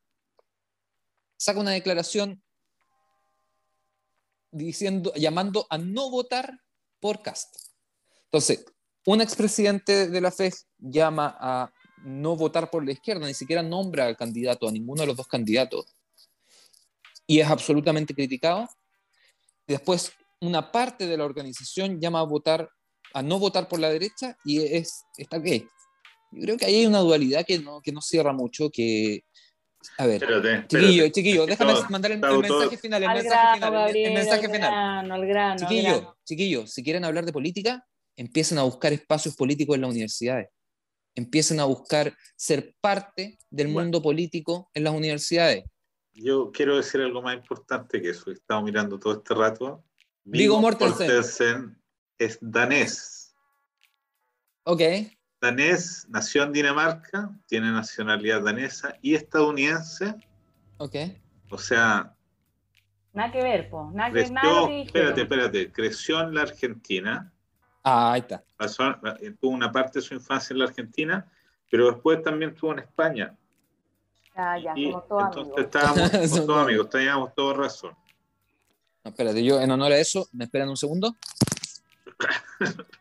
[1.38, 2.44] saca una declaración
[4.52, 6.60] diciendo, llamando a no votar
[7.00, 7.56] por Cast.
[8.26, 8.66] Entonces,
[9.06, 11.72] un expresidente de la FED llama a
[12.04, 15.28] no votar por la izquierda, ni siquiera nombra al candidato, a ninguno de los dos
[15.28, 15.86] candidatos,
[17.28, 18.68] y es absolutamente criticado.
[19.68, 22.70] Después, una parte de la organización llama a votar,
[23.14, 25.68] a no votar por la derecha, y es, está qué.
[26.32, 29.24] Yo creo que ahí hay una dualidad que no, que no cierra mucho, que
[29.98, 30.22] a ver,
[30.68, 35.58] chiquillo, chiquillo, déjame mandar el, mensaje final, el mensaje final, el mensaje final.
[35.58, 37.86] chiquillo, chiquillo, si quieren hablar de política,
[38.18, 40.50] empiecen a buscar espacios políticos en las universidades.
[41.20, 45.66] Empiecen a buscar ser parte del mundo político en las universidades.
[46.14, 48.32] Yo quiero decir algo más importante que eso.
[48.32, 49.84] He estado mirando todo este rato.
[50.24, 51.78] Vigo Mortensen
[52.18, 53.36] es danés.
[54.64, 54.82] Ok
[55.42, 60.16] danés, nació en Dinamarca, tiene nacionalidad danesa y estadounidense.
[60.78, 60.96] Ok.
[61.50, 62.16] O sea.
[63.14, 63.92] Nada que ver, po.
[63.94, 65.72] Nada creció, nada espérate, espérate.
[65.72, 67.34] Creció en la Argentina.
[67.92, 68.44] Ah, ahí está.
[69.40, 71.28] tuvo una parte de su infancia en la Argentina,
[71.72, 73.36] pero después también estuvo en España.
[74.36, 76.12] Ah, ya, somos todos entonces estábamos
[76.46, 77.96] todos amigos, teníamos toda razón.
[79.04, 81.16] No, espérate, yo en honor a eso, ¿me esperan un segundo?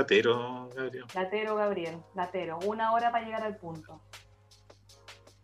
[0.00, 1.04] latero, Gabriel?
[1.14, 2.58] Latero, Gabriel, latero.
[2.64, 4.00] Una hora para llegar al punto.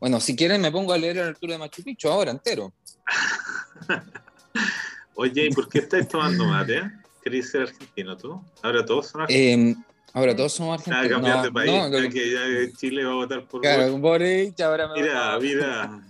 [0.01, 2.73] Bueno, si quieren me pongo a leer el Arturo de Machu Picchu ahora, entero.
[5.15, 6.83] Oye, ¿y por qué estás tomando mate?
[7.23, 8.43] ¿Querés ser argentino tú?
[8.63, 9.79] Ahora todos son argentinos.
[9.79, 11.07] Eh, ahora todos somos argentinos.
[11.07, 14.61] Ah, cambiar de país, no, ya que ya Chile va a votar por Claro, Boric,
[14.61, 16.01] ahora me Mira, mira.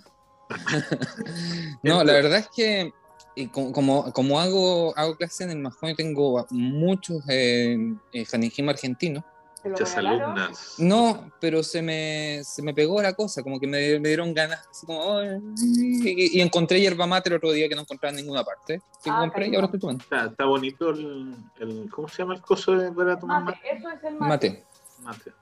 [1.83, 2.93] no, la verdad es que
[3.39, 7.77] y como, como, hago, hago clase en el Majón, tengo muchos eh,
[8.15, 8.27] eh
[8.67, 9.25] argentinos.
[9.63, 10.77] Muchas alumnas.
[10.79, 14.67] No, pero se me, se me pegó la cosa, como que me, me dieron ganas,
[14.71, 18.81] así como, y, encontré yerba mate el otro día que no encontraba en ninguna parte.
[19.05, 20.03] Que ah, compré y ahora estoy tomando.
[20.03, 23.61] Está, está bonito el, el, ¿cómo se llama el coso de, para tomar mate?
[23.71, 24.51] Eso es el mate.
[24.51, 24.65] Mate.
[25.03, 25.33] mate.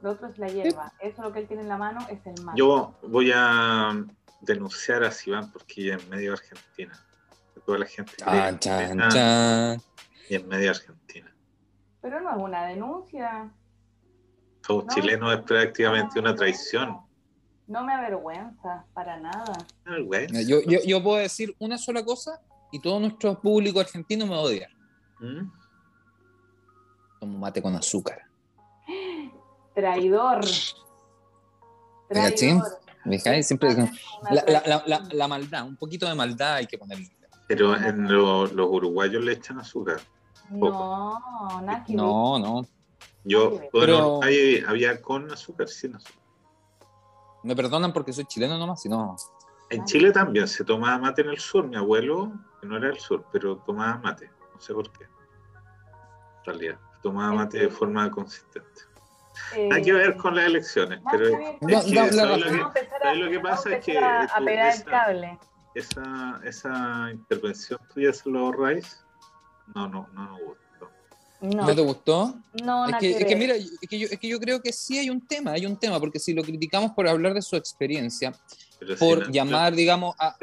[0.00, 0.94] Lo otro es la hierba.
[1.00, 2.58] Eso lo que él tiene en la mano es el mate.
[2.58, 4.06] Yo voy a
[4.40, 6.98] denunciar a Sivan porque ella es medio argentina
[7.60, 8.12] toda la gente.
[10.28, 11.34] Y en medio Argentina.
[12.00, 13.52] Pero no es una denuncia.
[14.66, 16.98] Somos chilenos es prácticamente una traición.
[17.66, 19.52] No me avergüenza, para nada.
[20.46, 22.40] Yo, yo, yo, puedo decir una sola cosa
[22.72, 24.68] y todo nuestro público argentino me odia.
[25.20, 25.50] ¿Mm?
[27.20, 28.22] Tomo mate con azúcar.
[29.74, 30.44] Traidor.
[32.08, 32.38] Traidor.
[33.42, 33.74] Siempre
[34.30, 37.08] la, la, la, la, maldad, un poquito de maldad hay que ponerle.
[37.50, 40.00] Pero en los uruguayos le echan azúcar.
[40.50, 41.18] No,
[41.62, 42.64] nada No, no.
[43.24, 44.20] Yo, bueno,
[44.68, 46.22] había con azúcar, sin azúcar.
[47.42, 49.16] Me perdonan porque soy chileno nomás, si no.
[49.68, 51.66] En Chile también se tomaba mate en el sur.
[51.66, 54.30] Mi abuelo, que no era del sur, pero tomaba mate.
[54.54, 55.02] No sé por qué.
[55.02, 58.82] En realidad, tomaba mate de forma consistente.
[59.72, 63.98] Hay que ver con las elecciones, pero es, que, lo que pasa es que...
[63.98, 65.38] A pegar el cable
[65.74, 69.00] esa, esa intervención tuya se lo ahorráis,
[69.74, 70.60] no, no, no me gustó.
[71.40, 71.74] No.
[71.74, 72.34] te gustó?
[72.62, 74.98] No, es que, es que mira, es que, yo, es que yo creo que sí
[74.98, 78.32] hay un tema, hay un tema, porque si lo criticamos por hablar de su experiencia,
[78.98, 80.36] por llamar, digamos, a,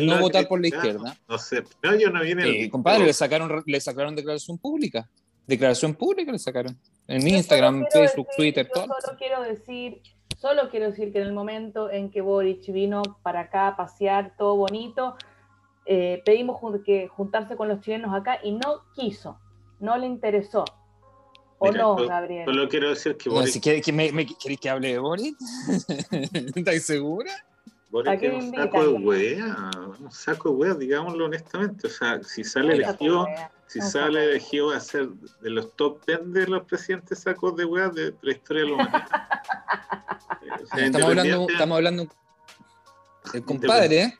[0.00, 1.16] no votar por la izquierda.
[1.28, 2.64] No sé, no, yo no viene.
[2.64, 5.08] Eh, compadre, le sacaron, le sacaron declaración pública.
[5.46, 6.78] Declaración pública le sacaron.
[7.06, 8.88] En Instagram, Facebook, Twitter, todo.
[9.00, 10.02] Solo quiero decir
[10.36, 14.34] Solo quiero decir que en el momento en que Boric vino para acá a pasear,
[14.36, 15.16] todo bonito,
[15.86, 19.38] eh, pedimos que juntarse con los chilenos acá y no quiso,
[19.80, 20.64] no le interesó.
[21.58, 22.44] ¿O Mira, no, yo- Gabriel?
[22.44, 24.98] Solo quiero decir que No, Boric, si quiere- que me, me- ¿Queréis que hable de
[24.98, 25.34] Boris?
[26.54, 27.30] ¿Estáis segura?
[27.88, 29.70] Boric ¿A qué es un saco de wea,
[30.00, 31.86] un saco de wea, digámoslo honestamente.
[31.86, 33.50] O sea, si sale elegido, wea.
[33.68, 37.56] Si no sale elegido va a ser de los top 10 de los presidentes sacos
[37.56, 39.08] de wea de la historia de la humanidad.
[40.42, 42.06] Eh, o sea, Estamos hablando, independiente- estamos hablando.
[43.34, 44.16] El compadre,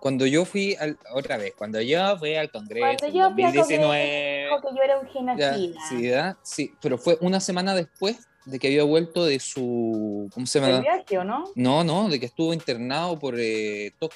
[0.00, 3.44] cuando yo fui al, otra vez, cuando yo fui al Congreso Cuando en yo fui
[3.44, 6.38] al 2019, Dijo que yo era un genocida.
[6.42, 10.64] sí, pero fue una semana después de que había vuelto de su, ¿cómo se ¿El
[10.66, 10.80] llama?
[10.80, 11.44] viaje o no?
[11.54, 14.12] No, no, de que estuvo internado por eh, TOC.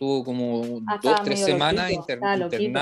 [0.00, 2.36] Estuvo como Ah, dos, tres semanas loquito, inter- interna-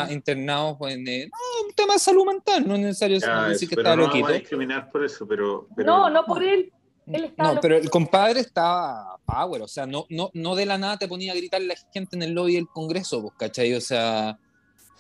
[0.05, 0.13] loquito.
[0.13, 3.75] internados en eh, no, un tema de salud mental, no es necesario Ya, decir que
[3.75, 4.27] pero estaba no loquito.
[4.27, 6.71] a discriminar por eso, pero, pero No, no por él.
[7.07, 10.77] Él estaba No, pero el compadre estaba power, o sea, no, no, no de la
[10.77, 13.73] nada te ponía a gritar la gente en el lobby del Congreso, pues, ¿cachai?
[13.73, 14.39] O sea,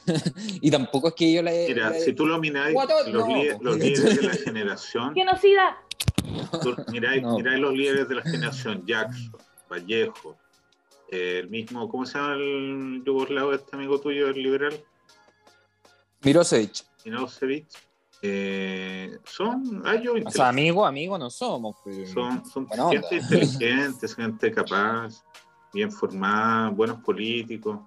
[0.62, 1.50] y tampoco es que yo la...
[1.50, 5.76] Mira, la- si tú lo miráis, los, No, líderes- los líderes de la generación, Genocida.
[6.62, 7.37] tú miráis, No.
[7.37, 9.33] miráis los líderes de la generación, Jackson,
[9.70, 10.35] Vallejo,
[11.11, 14.85] el mismo, ¿cómo se llama el yugoslavo este amigo tuyo, el liberal?
[16.23, 16.85] Mirosevic.
[17.05, 17.66] Milosevic,
[18.23, 21.77] eh, son, hay yo O sea, amigo, amigo no somos.
[22.12, 25.23] son, son gente inteligente, gente capaz,
[25.73, 27.79] bien formada, buenos políticos.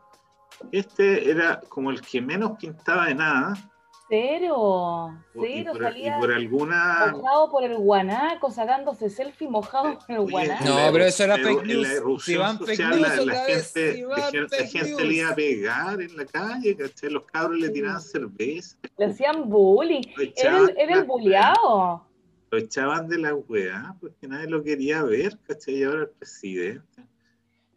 [0.72, 3.72] Este era como el que menos pintaba de nada
[4.10, 5.16] Cero.
[5.34, 5.72] Cero.
[5.72, 10.66] por, y Salía por alguna mojado por el guanaco, sacándose selfie mojado por el guanaco.
[10.66, 11.88] No, pero eso era fake en news.
[11.88, 15.36] La erupción Si van fake social, news la, gente, si la gente, le iba a
[15.36, 17.10] pegar en la calle, ¿cachai?
[17.12, 18.78] Los cabros le tiraban cerveza.
[18.98, 20.02] Le hacían bullying.
[20.36, 22.06] Era el, era el la- buleado.
[22.52, 25.76] lo echaban de la weá porque nadie lo quería ver, ¿cachai?
[25.76, 27.04] Y ahora el presidente.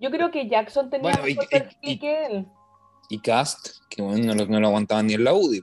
[0.00, 2.46] Yo creo que Jackson tenía Bueno, y- mejor y- perfil y- que él.
[3.10, 5.62] Y Cast, que bueno, no lo, no lo aguantaban ni en la UDI.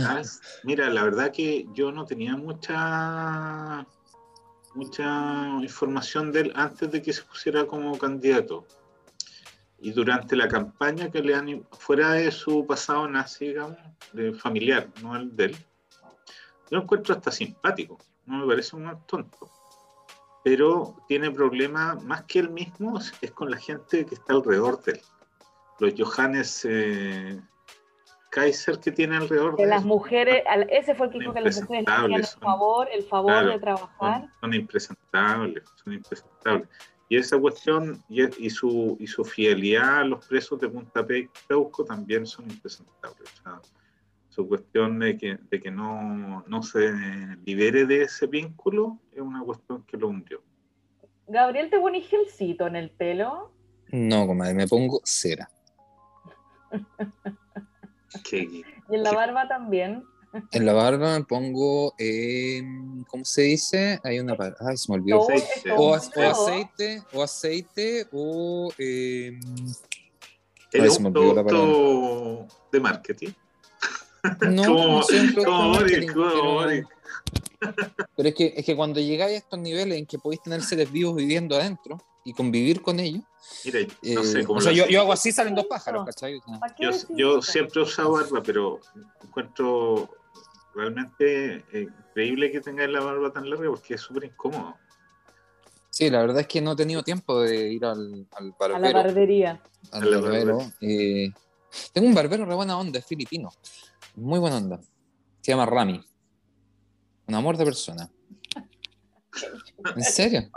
[0.00, 0.22] Ah,
[0.62, 3.86] Mira, la verdad que yo no tenía mucha
[4.74, 8.66] mucha información de él antes de que se pusiera como candidato.
[9.80, 13.78] Y durante la campaña que le han, fuera de su pasado nazi, digamos,
[14.12, 15.56] de familiar, no el de él,
[16.70, 19.50] yo lo encuentro hasta simpático, no me parece un tonto.
[20.44, 24.92] Pero tiene problemas, más que él mismo, es con la gente que está alrededor de
[24.92, 25.00] él.
[25.80, 27.40] Los Johannes eh,
[28.30, 31.60] Kaiser que tiene alrededor de las mujeres, al- ese fue el que dijo que las
[31.62, 34.20] mujeres le hacían el favor, el favor claro, de trabajar.
[34.22, 36.68] son, son impresentables, son impresentables.
[37.08, 41.30] Y esa cuestión y, y su, y su fidelidad a los presos de Punta Pe-
[41.48, 43.32] Peuco también son impresentables.
[43.40, 43.60] O sea,
[44.28, 46.92] su cuestión de que, de que no, no se
[47.46, 50.42] libere de ese vínculo es una cuestión que lo hundió.
[51.26, 53.52] Gabriel, ¿te pones gelcito en el pelo?
[53.90, 55.48] no, comadre, me pongo cera.
[58.32, 60.04] Y en la barba también.
[60.52, 62.62] En la barba me pongo, eh,
[63.08, 63.98] ¿cómo se dice?
[64.04, 65.22] Hay una palabra, ay, se me olvidó.
[65.22, 65.72] Aceite.
[65.76, 69.38] O, aceite, o aceite, o eh,
[70.74, 73.28] Ay, se me olvidó la producto de marketing.
[74.50, 75.02] no, Como-
[75.44, 75.78] como.
[78.16, 80.92] Pero es que, es que cuando llegáis a estos niveles en que podéis tener seres
[80.92, 83.22] vivos viviendo adentro y convivir con ellos,
[83.64, 86.36] Mira, no eh, sé cómo o sea, lo yo, hago así, salen dos pájaros, ¿cachai?
[86.36, 88.80] O sea, ¿Para qué Yo, siempre he usado barba, pero
[89.22, 90.10] encuentro
[90.74, 94.76] realmente eh, increíble que tengáis la barba tan larga porque es súper incómodo.
[95.90, 98.78] sí, la verdad es que no he tenido tiempo de ir al, al A la
[98.78, 98.98] barbero.
[98.98, 99.62] barbería.
[99.92, 100.58] al A la barbero.
[100.82, 101.30] eh,
[101.92, 103.48] tengo un barbero re buena onda, es filipino.
[104.16, 104.80] Muy buena onda.
[105.40, 106.04] Se llama Rami.
[107.26, 108.10] Un amor de persona.
[109.96, 110.50] ¿En serio?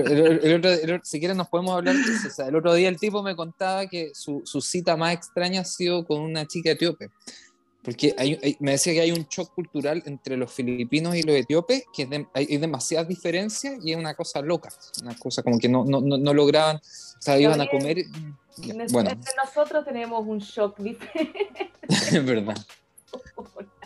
[0.00, 2.28] El- otro- el si quieren nos podemos hablar de eso.
[2.28, 5.60] O sea, el otro día el tipo me contaba que su, su cita más extraña
[5.60, 7.10] ha sido con una chica etíope.
[7.84, 11.34] Porque hay- hay- me decía que hay un shock cultural entre los filipinos y los
[11.34, 14.68] etíopes, que de- hay, hay demasiadas diferencias y es una cosa loca.
[15.02, 16.80] Una cosa como que no, no, no, no lograban, o
[17.20, 18.04] sea, iban a comer.
[18.92, 21.72] Bueno, Entre nosotros tenemos un shock diferente.
[21.88, 22.56] es verdad.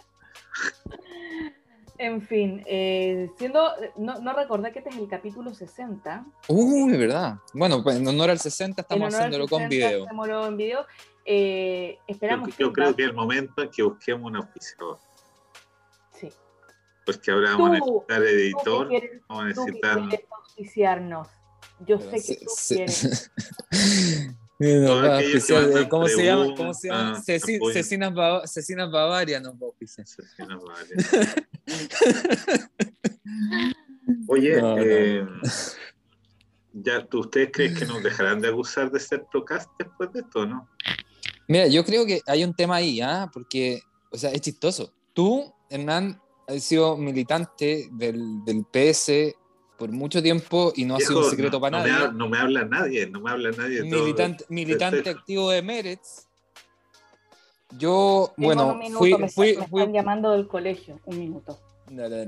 [1.98, 6.24] En fin, eh, siendo, no, no recordé que este es el capítulo 60.
[6.48, 7.37] Uy, es verdad.
[7.54, 10.04] Bueno, pues en honor al 60 estamos haciéndolo con 60, video.
[10.04, 10.87] hacémoslo en video.
[11.24, 12.96] Eh, Yo, esperamos yo creo feedback.
[12.96, 14.98] que es el momento en que busquemos un auspiciador.
[16.12, 16.30] Sí.
[17.04, 19.98] Porque ahora vamos a Tú, necesitar Tú editor, quieres- vamos a tú necesitar.
[19.98, 21.28] auspiciarnos.
[21.87, 23.30] Yo sé que tú quieres.
[24.59, 26.55] No, va que eh, ¿Cómo se llama?
[26.57, 27.23] ¿Cómo se llama?
[27.23, 27.73] preguntas, Ceci-.
[27.73, 30.07] Cecinas, Bava- Cecinas Bavaria no va a auspiciar.
[30.07, 31.07] Asesinos varios.
[34.29, 34.83] Oye, No, no.
[34.83, 35.27] eh,
[36.73, 40.47] ya, ¿tú, ¿ustedes creen que nos dejarán de acusar de ser procast después de esto,
[40.47, 40.69] no?
[41.49, 43.31] Mira, yo creo que hay un tema ahí, ¿ah?
[43.33, 44.92] Porque, o sea, es chistoso.
[45.12, 49.35] Tú, Hernán, has sido militante del, del PS
[49.76, 52.12] por mucho tiempo y no ha sido un secreto para nadie.
[52.12, 53.82] no me habla nadie, no me habla nadie.
[53.82, 56.26] Militante, militante activo de Meretz.
[57.78, 61.58] Yo, bueno, fui, me, fui, están llamando del colegio, un minuto.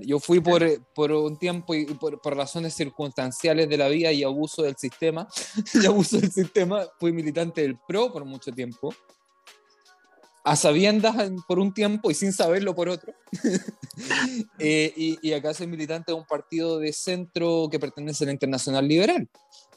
[0.03, 0.63] Yo fui por,
[0.95, 5.27] por un tiempo y por, por, razones circunstanciales de la vida y abuso del sistema,
[5.75, 8.95] y abuso del sistema, fui militante del PRO por mucho tiempo
[10.49, 11.15] a sabiendas
[11.47, 13.13] por un tiempo y sin saberlo por otro.
[14.61, 18.87] Eh, y, acá soy militante de un partido de centro que pertenece a la Internacional
[18.87, 19.29] Liberal.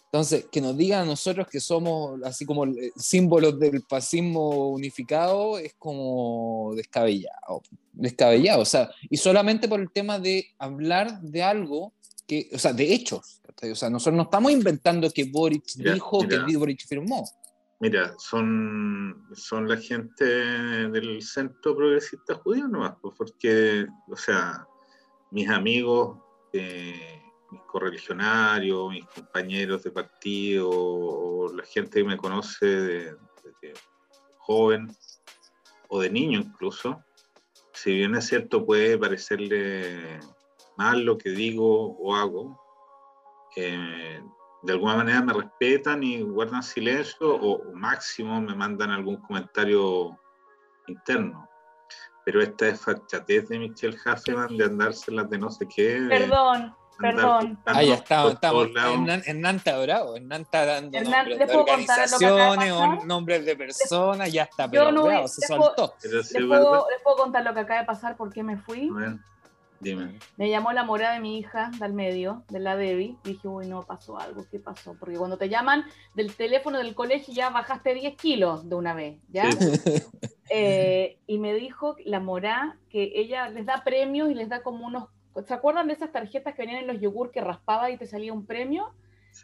[0.06, 5.74] Entonces, que nos digan a nosotros que somos así como símbolos del fascismo unificado es
[5.80, 11.94] como descabellado, descabellado, o sea, y solamente por el tema de hablar de algo
[12.28, 16.58] que, o sea, de hechos, o sea, nosotros no estamos inventando que Boric dijo, que
[16.58, 17.28] Boric firmó.
[17.82, 24.68] Mira, son, son la gente del centro progresista judío nomás, pues, porque, o sea,
[25.32, 26.20] mis amigos,
[26.54, 33.18] eh, mis correligionarios, mis compañeros de partido, o la gente que me conoce de,
[34.38, 34.88] joven
[35.88, 37.04] o de niño incluso,
[37.74, 40.20] si bien es cierto puede parecerle
[40.78, 42.62] mal lo que digo o hago,
[43.56, 44.22] eh,
[44.64, 50.20] de alguna manera me respetan y guardan silencio o, máximo me mandan algún comentario
[50.88, 51.48] interno.
[52.24, 56.06] Pero esta es fachatez de Michelle Huffman de andárselas de no sé qué.
[56.08, 57.60] Perdón, perdón.
[57.66, 58.70] Ah, ya estamos, estamos.
[59.26, 64.44] En, Nanta Bravo, en Nanta dando Hernán, nombres de organizaciones o nombres de personas, ya
[64.44, 65.96] está, pero no, bravo, se soltó.
[66.04, 68.16] ¿Les puedo, ¿Les puedo, contar lo que acaba de pasar?
[68.16, 68.92] ¿Por qué me fui?
[69.82, 70.20] Dime.
[70.38, 73.18] Me llamó la mora de mi hija del medio, de la Debbie.
[73.24, 74.96] Dije, uy, no, pasó algo, ¿qué pasó?
[75.00, 79.20] Porque cuando te llaman del teléfono del colegio ya bajaste 10 kilos de una vez,
[79.30, 79.50] ¿ya?
[80.54, 84.86] Eh, y me dijo la mora que ella les da premios y les da como
[84.86, 85.08] unos.
[85.48, 88.34] ¿Se acuerdan de esas tarjetas que venían en los yogur que raspaba y te salía
[88.34, 88.94] un premio?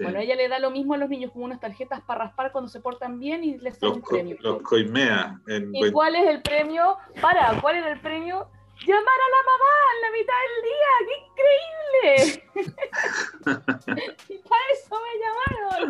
[0.01, 2.67] Bueno, ella le da lo mismo a los niños como unas tarjetas para raspar cuando
[2.67, 4.35] se portan bien y les da un premio.
[4.41, 5.39] Los coimea.
[5.71, 6.97] ¿Y cuál es el premio?
[7.21, 8.49] Para, ¿cuál era el premio?
[8.85, 12.11] Llamar a la mamá en la mitad del día, ¡qué increíble!
[14.29, 15.87] y para eso me llamaron.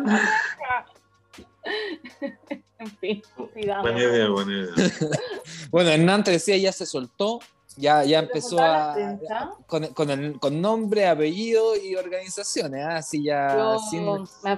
[2.78, 3.22] en fin,
[3.54, 3.82] sigamos.
[3.82, 4.74] Buena idea, buena idea.
[5.70, 7.40] bueno, Hernán te decía, ya se soltó,
[7.76, 8.96] ya, ya empezó a,
[9.66, 12.88] con, con, el, con nombre, apellido y organizaciones, ¿eh?
[12.90, 14.04] así ya sin,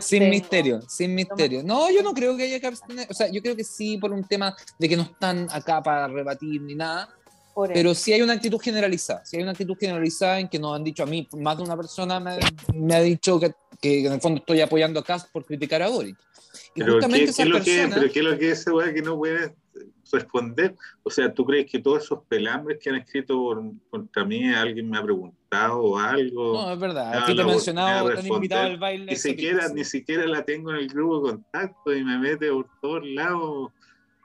[0.00, 1.62] sin, misterio, sin misterio.
[1.62, 4.12] No, yo no creo que haya que abstener, o sea, yo creo que sí por
[4.12, 7.10] un tema de que no están acá para rebatir ni nada,
[7.72, 10.84] pero sí hay una actitud generalizada, sí hay una actitud generalizada en que nos han
[10.84, 12.38] dicho a mí, más de una persona me,
[12.74, 15.88] me ha dicho que, que, en el fondo estoy apoyando a Cast por criticar a
[15.88, 16.16] Boric.
[16.74, 19.02] Y pero, ¿qué, es lo que, pero ¿qué es lo que es ese weá que
[19.02, 19.54] no puede
[20.12, 20.76] responder?
[21.02, 24.98] O sea, ¿tú crees que todos esos pelambres que han escrito contra mí, alguien me
[24.98, 26.54] ha preguntado algo?
[26.54, 27.22] No, es verdad.
[27.22, 29.06] Aquí te he mencionado, te han invitado al baile.
[29.06, 32.68] Ni siquiera, ni siquiera la tengo en el grupo de contacto y me mete por
[32.80, 33.72] todos lados.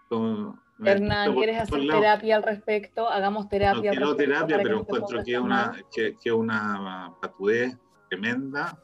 [0.09, 3.09] Como, Hernán, ¿quieres hacer terapia al respecto?
[3.09, 3.91] Hagamos terapia.
[3.91, 7.77] No quiero terapia, pero encuentro que es una, que, que una patudez
[8.09, 8.77] tremenda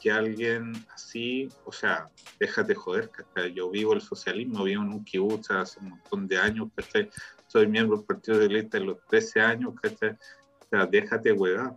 [0.00, 5.04] que alguien así, o sea, déjate joder, que yo vivo el socialismo, vivo en un
[5.04, 7.08] kibutz hace un montón de años, ¿cachai?
[7.46, 10.10] soy miembro del Partido de Lista de los 13 años, ¿cachai?
[10.10, 11.76] o sea, déjate huevar.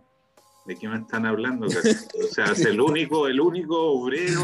[0.66, 1.66] ¿De qué me están hablando?
[1.66, 4.42] O sea, es el único, el único obrero,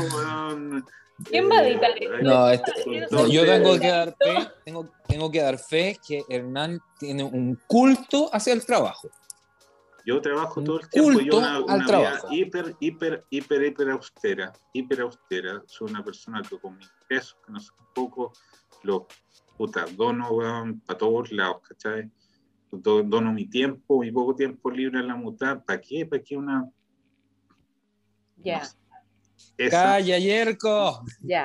[1.24, 1.90] ¿Quién va a editar
[2.22, 2.72] No, este,
[3.30, 8.28] yo tengo que dar fe, tengo, tengo que dar fe que Hernán tiene un culto
[8.32, 9.08] hacia el trabajo.
[10.04, 15.00] Yo trabajo todo el tiempo, yo una, una vida hiper, hiper, hiper, hiper austera, hiper
[15.00, 15.62] austera.
[15.66, 18.32] Soy una persona que con mis pesos, que no sé un poco,
[18.84, 19.02] los
[19.56, 20.30] puta, dono,
[20.86, 22.10] para todos lados, ¿cachai?
[22.70, 25.64] Dono mi tiempo, mi poco tiempo libre en la mutar.
[25.64, 26.04] ¿Para qué?
[26.04, 26.70] ¿Para qué una...?
[28.36, 28.62] Ya.
[29.70, 31.02] Calla, Yerko.
[31.22, 31.44] Ya,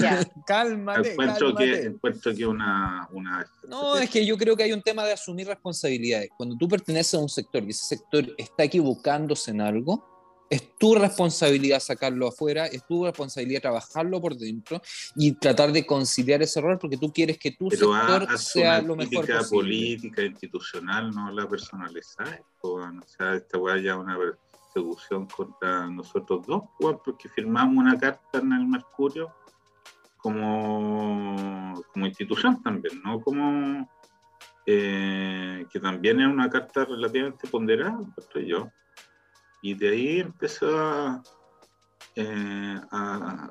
[0.00, 0.20] ya.
[0.46, 1.12] cálmate.
[1.12, 5.04] Encuentro, Que, encuentro que una, una, No, es que yo creo que hay un tema
[5.04, 6.30] de asumir responsabilidades.
[6.36, 10.10] Cuando tú perteneces a un sector y ese sector está equivocándose en algo,
[10.50, 14.82] es tu responsabilidad sacarlo afuera, es tu responsabilidad trabajarlo por dentro
[15.14, 19.26] y tratar de conciliar ese error porque tú quieres que tu sector sea lo mejor
[19.26, 19.48] posible.
[19.48, 22.42] política, institucional, no la personalizada.
[22.62, 24.16] O sea, esta weá ya una
[24.72, 26.62] persecución contra nosotros dos,
[27.04, 29.34] porque firmamos una carta en el Mercurio
[30.16, 33.20] como, como institución también, ¿no?
[33.20, 33.88] Como
[34.66, 38.70] eh, que también es una carta relativamente ponderada, estoy yo.
[39.62, 41.22] Y de ahí empezó a,
[42.16, 43.50] eh, a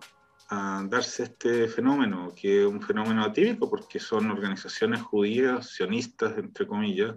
[0.87, 7.15] darse este fenómeno, que es un fenómeno atípico porque son organizaciones judías, sionistas, entre comillas,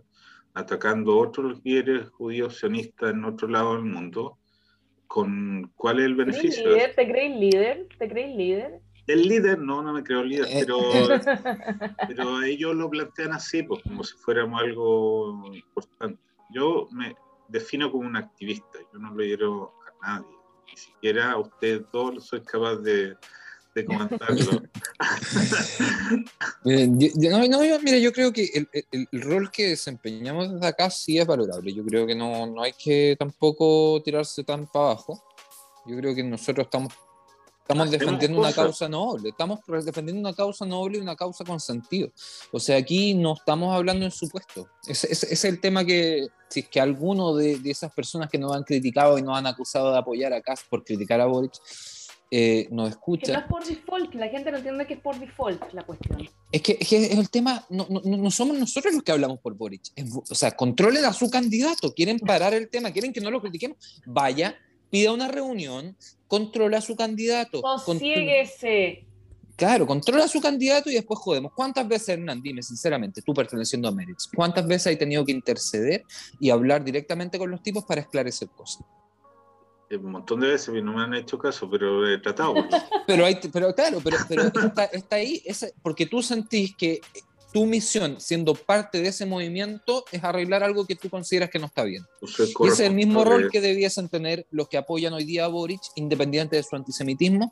[0.55, 4.39] atacando otros líderes judíos sionistas en otro lado del mundo.
[5.07, 6.73] Con, ¿Cuál es el beneficio?
[6.73, 6.95] Líder?
[6.95, 7.89] ¿Te crees líder?
[7.99, 8.81] ¿Te crees líder?
[9.07, 10.79] El líder, no, no me creo líder, Eh, pero,
[12.09, 16.23] pero ellos lo plantean así, pues como si fuéramos algo importante.
[16.51, 17.15] Yo me
[17.49, 20.37] defino como un activista, yo no le quiero a nadie,
[20.67, 23.17] ni siquiera a ustedes todos soy capaz de,
[23.75, 24.63] de comentarlo.
[26.65, 30.53] Miren, yo- yo- no, no, mira, yo creo que el, el- el rol que desempeñamos
[30.53, 31.73] desde acá sí es valorable.
[31.73, 35.23] Yo creo que no, no hay que tampoco tirarse tan para abajo.
[35.87, 36.93] Yo creo que nosotros estamos,
[37.61, 38.65] estamos Hacemos defendiendo una cosas.
[38.65, 39.29] causa noble.
[39.31, 42.11] Estamos defendiendo una causa noble y una causa con sentido.
[42.53, 44.69] O sea, aquí no estamos hablando en supuesto.
[44.87, 48.29] Ese, ese- ese es el tema que, si es que alguno de, de esas personas
[48.31, 51.27] que nos han criticado y nos han acusado de apoyar a Kass por criticar a
[51.27, 51.55] Boric,
[52.35, 53.33] eh, nos Que escucha.
[53.35, 56.27] no es por default, que la gente no entiende que es por default la cuestión.
[56.51, 59.39] Es que, es que es el tema, no, no, no somos nosotros los que hablamos
[59.41, 59.83] por Boric.
[59.95, 61.93] Es o sea, controlen a su candidato.
[61.93, 63.77] Quieren parar el tema, quieren que no lo critiquemos.
[64.07, 64.57] Vaya,
[64.91, 65.95] pida una reunión,
[66.27, 67.61] controla a su candidato.
[67.61, 69.05] contro- Sosiéguese.
[69.55, 71.53] Claro, controla a su candidato y después jodemos.
[71.55, 76.03] ¿Cuántas veces, Hernán, dime sinceramente, tú perteneciendo a Meritz, cuántas veces hay tenido que interceder
[76.41, 78.83] y hablar directamente con los tipos para esclarecer cosas?
[79.99, 82.55] Un montón de veces y no me han hecho caso, pero he tratado.
[83.07, 87.01] Pero, hay, pero claro, pero, pero está, está ahí, esa- porque tú sentís que
[87.53, 91.67] tu misión, siendo parte de ese movimiento, es arreglar algo que tú consideras que no
[91.67, 92.03] está bien.
[92.23, 95.49] Y ese es el mismo rol que debiesen tener los que apoyan hoy día a
[95.49, 97.51] Boric, independiente de su antisemitismo,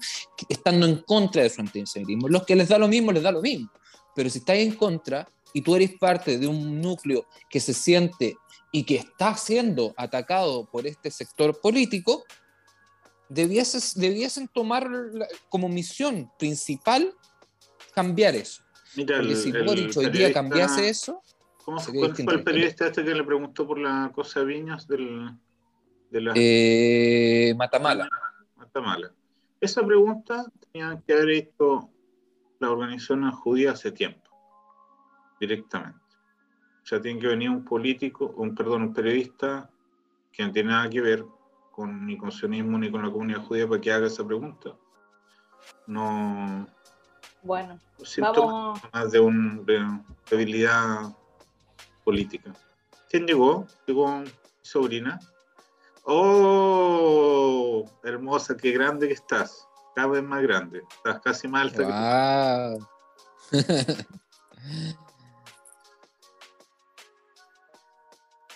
[0.49, 2.29] estando en contra de su antisemitismo.
[2.29, 3.71] Los que les da lo mismo, les da lo mismo.
[4.15, 8.37] Pero si estáis en contra y tú eres parte de un núcleo que se siente
[8.73, 12.25] y que está siendo atacado por este sector político,
[13.29, 17.13] debieses, debiesen tomar la- como misión principal
[17.95, 18.63] cambiar eso.
[18.97, 21.23] Mira, Porque el- si el Boric hoy día cambiase eso,
[21.65, 24.89] ¿Cómo sería cuál fue el periodista este que le preguntó por la cosa de Viñas
[24.89, 25.31] del,
[26.11, 28.09] de la eh, Matamala.
[28.57, 29.13] Guatemala?
[29.61, 31.91] Esa pregunta tenía que haber hecho
[32.59, 34.29] la organización judía hace tiempo,
[35.39, 36.00] directamente.
[36.91, 39.71] O sea, tiene que venir un político, un perdón, un periodista
[40.33, 41.25] que no tiene nada que ver
[41.71, 44.75] con ni con sionismo ni con la comunidad judía para que haga esa pregunta.
[45.87, 46.67] No,
[47.45, 48.81] Bueno, siento vamos.
[48.93, 49.87] más de, un, de
[50.29, 51.17] debilidad
[52.03, 52.53] política.
[53.09, 53.69] ¿Quién llegó?
[53.87, 55.21] Llegó mi sobrina.
[56.03, 57.89] ¡Oh!
[58.03, 59.65] Hermosa, qué grande que estás.
[59.95, 60.83] Cada vez más grande.
[60.97, 61.93] Estás casi más alta que
[62.73, 62.89] Wow.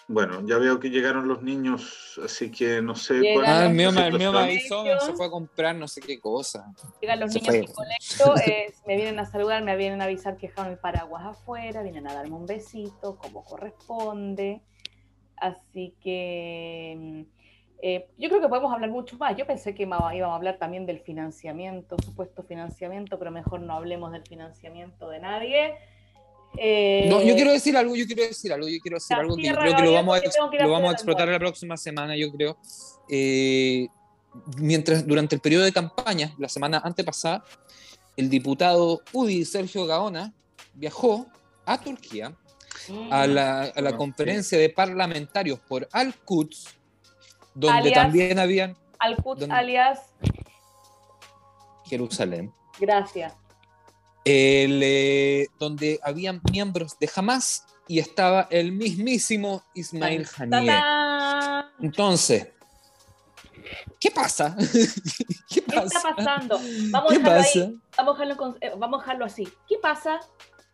[0.06, 3.70] Bueno, ya veo que llegaron los niños, así que no sé Llegan cuál Ah, es
[3.70, 6.72] el mío, el mío me avisó, se fue a comprar no sé qué cosa.
[7.00, 10.36] Llegan los Se niños que conecto, eh, me vienen a saludar, me vienen a avisar
[10.36, 14.60] que dejaron el paraguas afuera, vienen a darme un besito, como corresponde.
[15.36, 17.22] Así que mm,
[17.82, 19.36] eh, yo creo que podemos hablar mucho más.
[19.36, 24.12] Yo pensé que íbamos a hablar también del financiamiento, supuesto financiamiento, pero mejor no hablemos
[24.12, 25.74] del financiamiento de nadie.
[26.56, 29.42] Eh, No, yo quiero decir algo, yo quiero decir algo, yo quiero decir algo que
[29.42, 30.22] yo creo que lo vamos a,
[30.64, 32.56] lo vamos explotar la próxima semana, yo creo.
[33.08, 33.88] Eh,
[34.58, 37.44] mientras, durante el periodo de campaña, la semana antepasada,
[38.16, 40.32] el diputado UDI, Sergio Gaona,
[40.74, 41.26] viajó
[41.66, 42.30] a Turquía
[42.88, 46.66] mm, a la, a la conferencia de parlamentarios por Al-Quds,
[47.54, 50.00] donde Alias- también habían Al-Quds alias,
[51.86, 52.52] Jerusalén.
[52.80, 53.32] gracias.
[54.24, 60.82] El, eh, donde habían miembros de Hamas y estaba el mismísimo Ismail Haniyeh.
[61.80, 62.48] Entonces,
[64.00, 64.56] ¿qué pasa?
[65.48, 65.84] ¿Qué ¿Qué pasa?
[65.98, 66.58] está pasando?
[66.90, 67.58] Vamos a ¿Qué dejarlo pasa?
[67.60, 67.78] ahí.
[67.96, 69.48] Vamos a dejarlo, con- eh, vamos a dejarlo así.
[69.68, 70.20] ¿Qué pasa?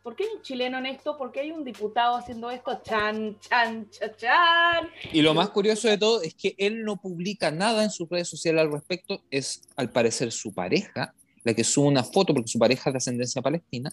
[0.03, 1.19] ¿Por qué hay un chileno en esto?
[1.19, 2.81] ¿Por qué hay un diputado haciendo esto?
[2.83, 4.89] Chan, chan, chan, chan.
[5.13, 8.27] Y lo más curioso de todo es que él no publica nada en sus redes
[8.29, 9.23] sociales al respecto.
[9.31, 11.13] Es, al parecer, su pareja
[11.45, 13.93] la que sube una foto, porque su pareja es de ascendencia palestina.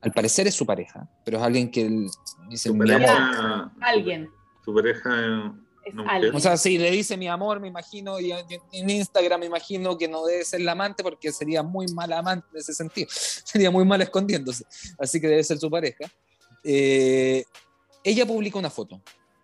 [0.00, 2.06] Al parecer es su pareja, pero es alguien que él
[2.48, 3.06] dice, mi amor.
[3.06, 4.28] pareja, Alguien.
[4.64, 5.54] tu pareja
[5.84, 6.34] Es No, alguien.
[6.34, 8.32] O sea, si le dice mi amor, me imagino, y
[8.72, 12.48] en Instagram me imagino que no debe ser la amante porque sería muy mal amante
[12.52, 13.08] en ese sentido.
[13.12, 14.64] Sería muy mal escondiéndose.
[14.98, 16.10] Así que debe ser su pareja.
[16.64, 17.44] Eh,
[18.04, 19.00] ella publica una foto,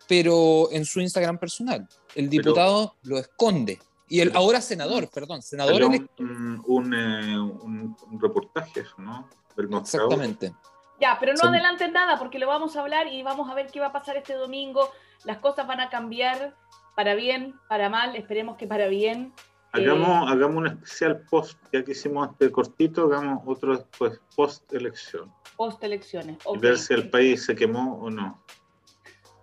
[0.08, 1.86] pero en su Instagram personal.
[2.16, 3.78] El diputado lo esconde.
[4.08, 9.28] Y el ahora senador, perdón, senador un, un, eh, un- un reportaje, ¿no?
[9.56, 9.72] Del.
[9.74, 10.54] Exactamente.
[11.00, 13.66] Ya, pero no Son- adelanten nada porque lo vamos a hablar y vamos a ver
[13.70, 14.90] qué va a pasar este domingo.
[15.24, 16.56] Las cosas van a cambiar
[16.96, 19.32] para bien, para mal, esperemos que para bien.
[19.72, 25.30] Hagamos, hagamos un especial post, ya que hicimos este cortito, hagamos otro después, post elección.
[25.56, 26.38] Post elecciones.
[26.52, 28.42] Y ver si el país se quemó o no.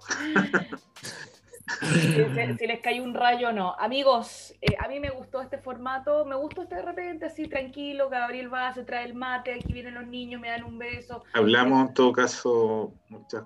[1.68, 3.76] si, les cayó un rayo o no.
[3.80, 8.09] Amigos, eh, a mí me gustó este formato, me gustó este de repente así tranquilo,
[8.09, 11.24] Gabriel va, se trae el mate, aquí vienen los niños, me dan un beso.
[11.34, 13.43] Hablamos en todo caso muchas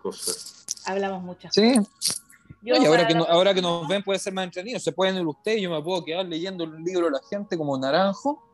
[0.00, 0.66] cosas.
[0.86, 1.74] Hablamos muchas sí.
[1.76, 2.22] cosas.
[2.62, 5.62] y ahora que, ahora que nos ven puede ser más entretenido, se pueden ir ustedes,
[5.62, 8.47] yo me puedo quedar leyendo el libro de la gente como naranjo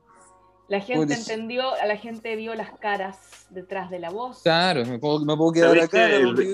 [0.69, 4.43] la gente entendió, a la gente vio las caras detrás de la voz.
[4.43, 6.09] Claro, me puedo, me puedo quedar acá.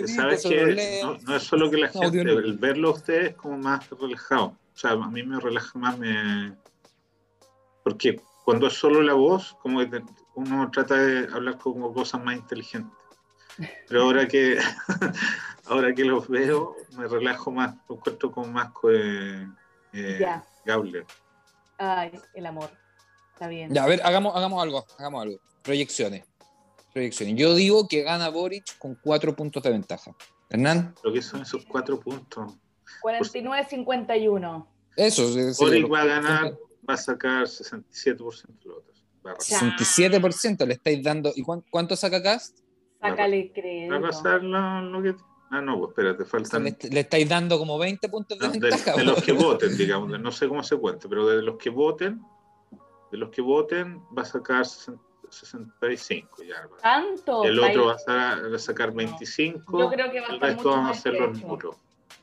[0.07, 3.89] ¿Sabes que no, es solo que la gente, el verlo a ustedes es como más
[3.91, 4.47] relajado.
[4.47, 6.57] O sea, a mí me relaja más, me...
[7.85, 10.03] porque cuando es solo la voz, como que
[10.35, 12.93] uno trata de hablar como cosas más inteligentes.
[13.89, 14.59] Pero ahora que
[15.67, 19.47] ahora que los veo, me relajo más, lo encuentro como más eh,
[19.93, 21.07] eh, Gabler.
[21.79, 22.80] Ay, el amor.
[23.41, 23.73] Está bien.
[23.73, 25.41] Ya, a ver, hagamos, hagamos algo, hagamos algo.
[25.63, 26.27] Proyecciones.
[26.93, 27.37] Proyecciones.
[27.37, 30.15] Yo digo que gana Boric con cuatro puntos de ventaja.
[30.51, 30.95] Hernán.
[31.03, 32.53] ¿Lo que son esos cuatro puntos?
[33.03, 34.67] 49-51.
[34.95, 35.55] Eso.
[35.59, 39.07] Boric va a ganar, va a sacar 67% de los votos.
[39.25, 41.33] 67% le estáis dando.
[41.35, 42.59] ¿Y cuánto saca Cast?
[43.01, 43.95] Sácale crédito.
[43.95, 45.15] Va a pasar lo, que.
[45.51, 46.65] Ah, no, pues espérate, faltan.
[46.65, 48.97] Le, le, estáis dando como 20 puntos de ventaja.
[48.97, 52.21] De, los que voten, digamos, no sé cómo se cuente, pero de los que voten,
[53.11, 56.69] de los que voten va a sacar 65 ya.
[56.83, 57.45] ¿Tanto?
[57.45, 59.79] El otro va a, sacar, 25.
[59.79, 61.77] Yo creo que va a el resto van a ser los muros.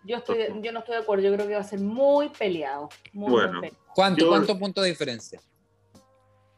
[0.03, 2.89] Yo, estoy, yo no estoy de acuerdo, yo creo que va a ser muy peleado.
[3.13, 3.61] bueno,
[3.93, 5.41] ¿Cuánto, ¿cuántos puntos de diferencia?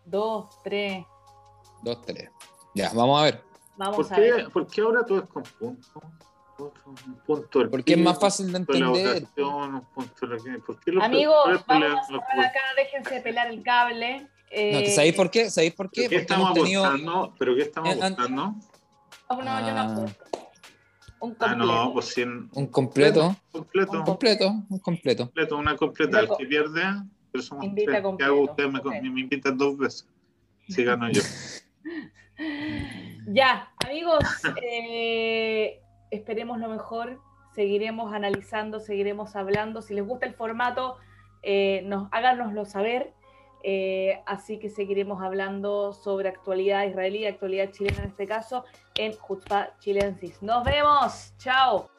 [0.05, 1.05] Dos, tres.
[1.84, 2.30] Dos, tres.
[2.75, 3.43] Ya, vamos a ver.
[3.77, 4.49] Vamos ¿Por, a qué, ver.
[4.49, 6.03] ¿Por qué ahora todo es con puntos?
[6.60, 9.28] Un punto Porque es más fácil de entender.
[9.38, 10.28] un punto
[11.01, 14.28] Amigos, vamos a cerrar acá, déjense de pelar el cable.
[14.51, 15.49] Eh, no, ¿Sabéis por qué?
[15.49, 16.03] ¿Sabéis por qué?
[16.03, 16.84] Porque estamos tenido...
[16.84, 17.36] apostando?
[17.38, 18.38] ¿Pero qué estamos eh, apostando?
[18.38, 18.55] No,
[19.30, 20.26] no, yo no apuesto.
[21.22, 21.45] Un completo.
[21.45, 22.49] Ah, no, pues sin...
[22.53, 23.36] Un completo.
[23.51, 23.91] Completo.
[23.91, 24.47] Un completo.
[24.70, 25.24] Un completo.
[25.26, 26.20] completo una completa.
[26.22, 26.82] El que pierde,
[27.32, 28.16] pero somos Invita tres.
[28.18, 28.41] ¿Qué hago?
[28.41, 30.07] Ustedes me, me invitan dos veces.
[30.68, 31.22] Si gano yo.
[33.28, 34.24] ya, amigos,
[34.64, 35.82] eh,
[36.12, 37.20] esperemos lo mejor,
[37.53, 39.82] seguiremos analizando, seguiremos hablando.
[39.82, 40.97] Si les gusta el formato,
[41.43, 43.14] eh, nos, háganoslo saber.
[43.62, 48.64] Eh, así que seguiremos hablando sobre actualidad israelí, actualidad chilena en este caso,
[48.95, 50.41] en Jutzpa Chilensis.
[50.41, 51.99] Nos vemos, chao.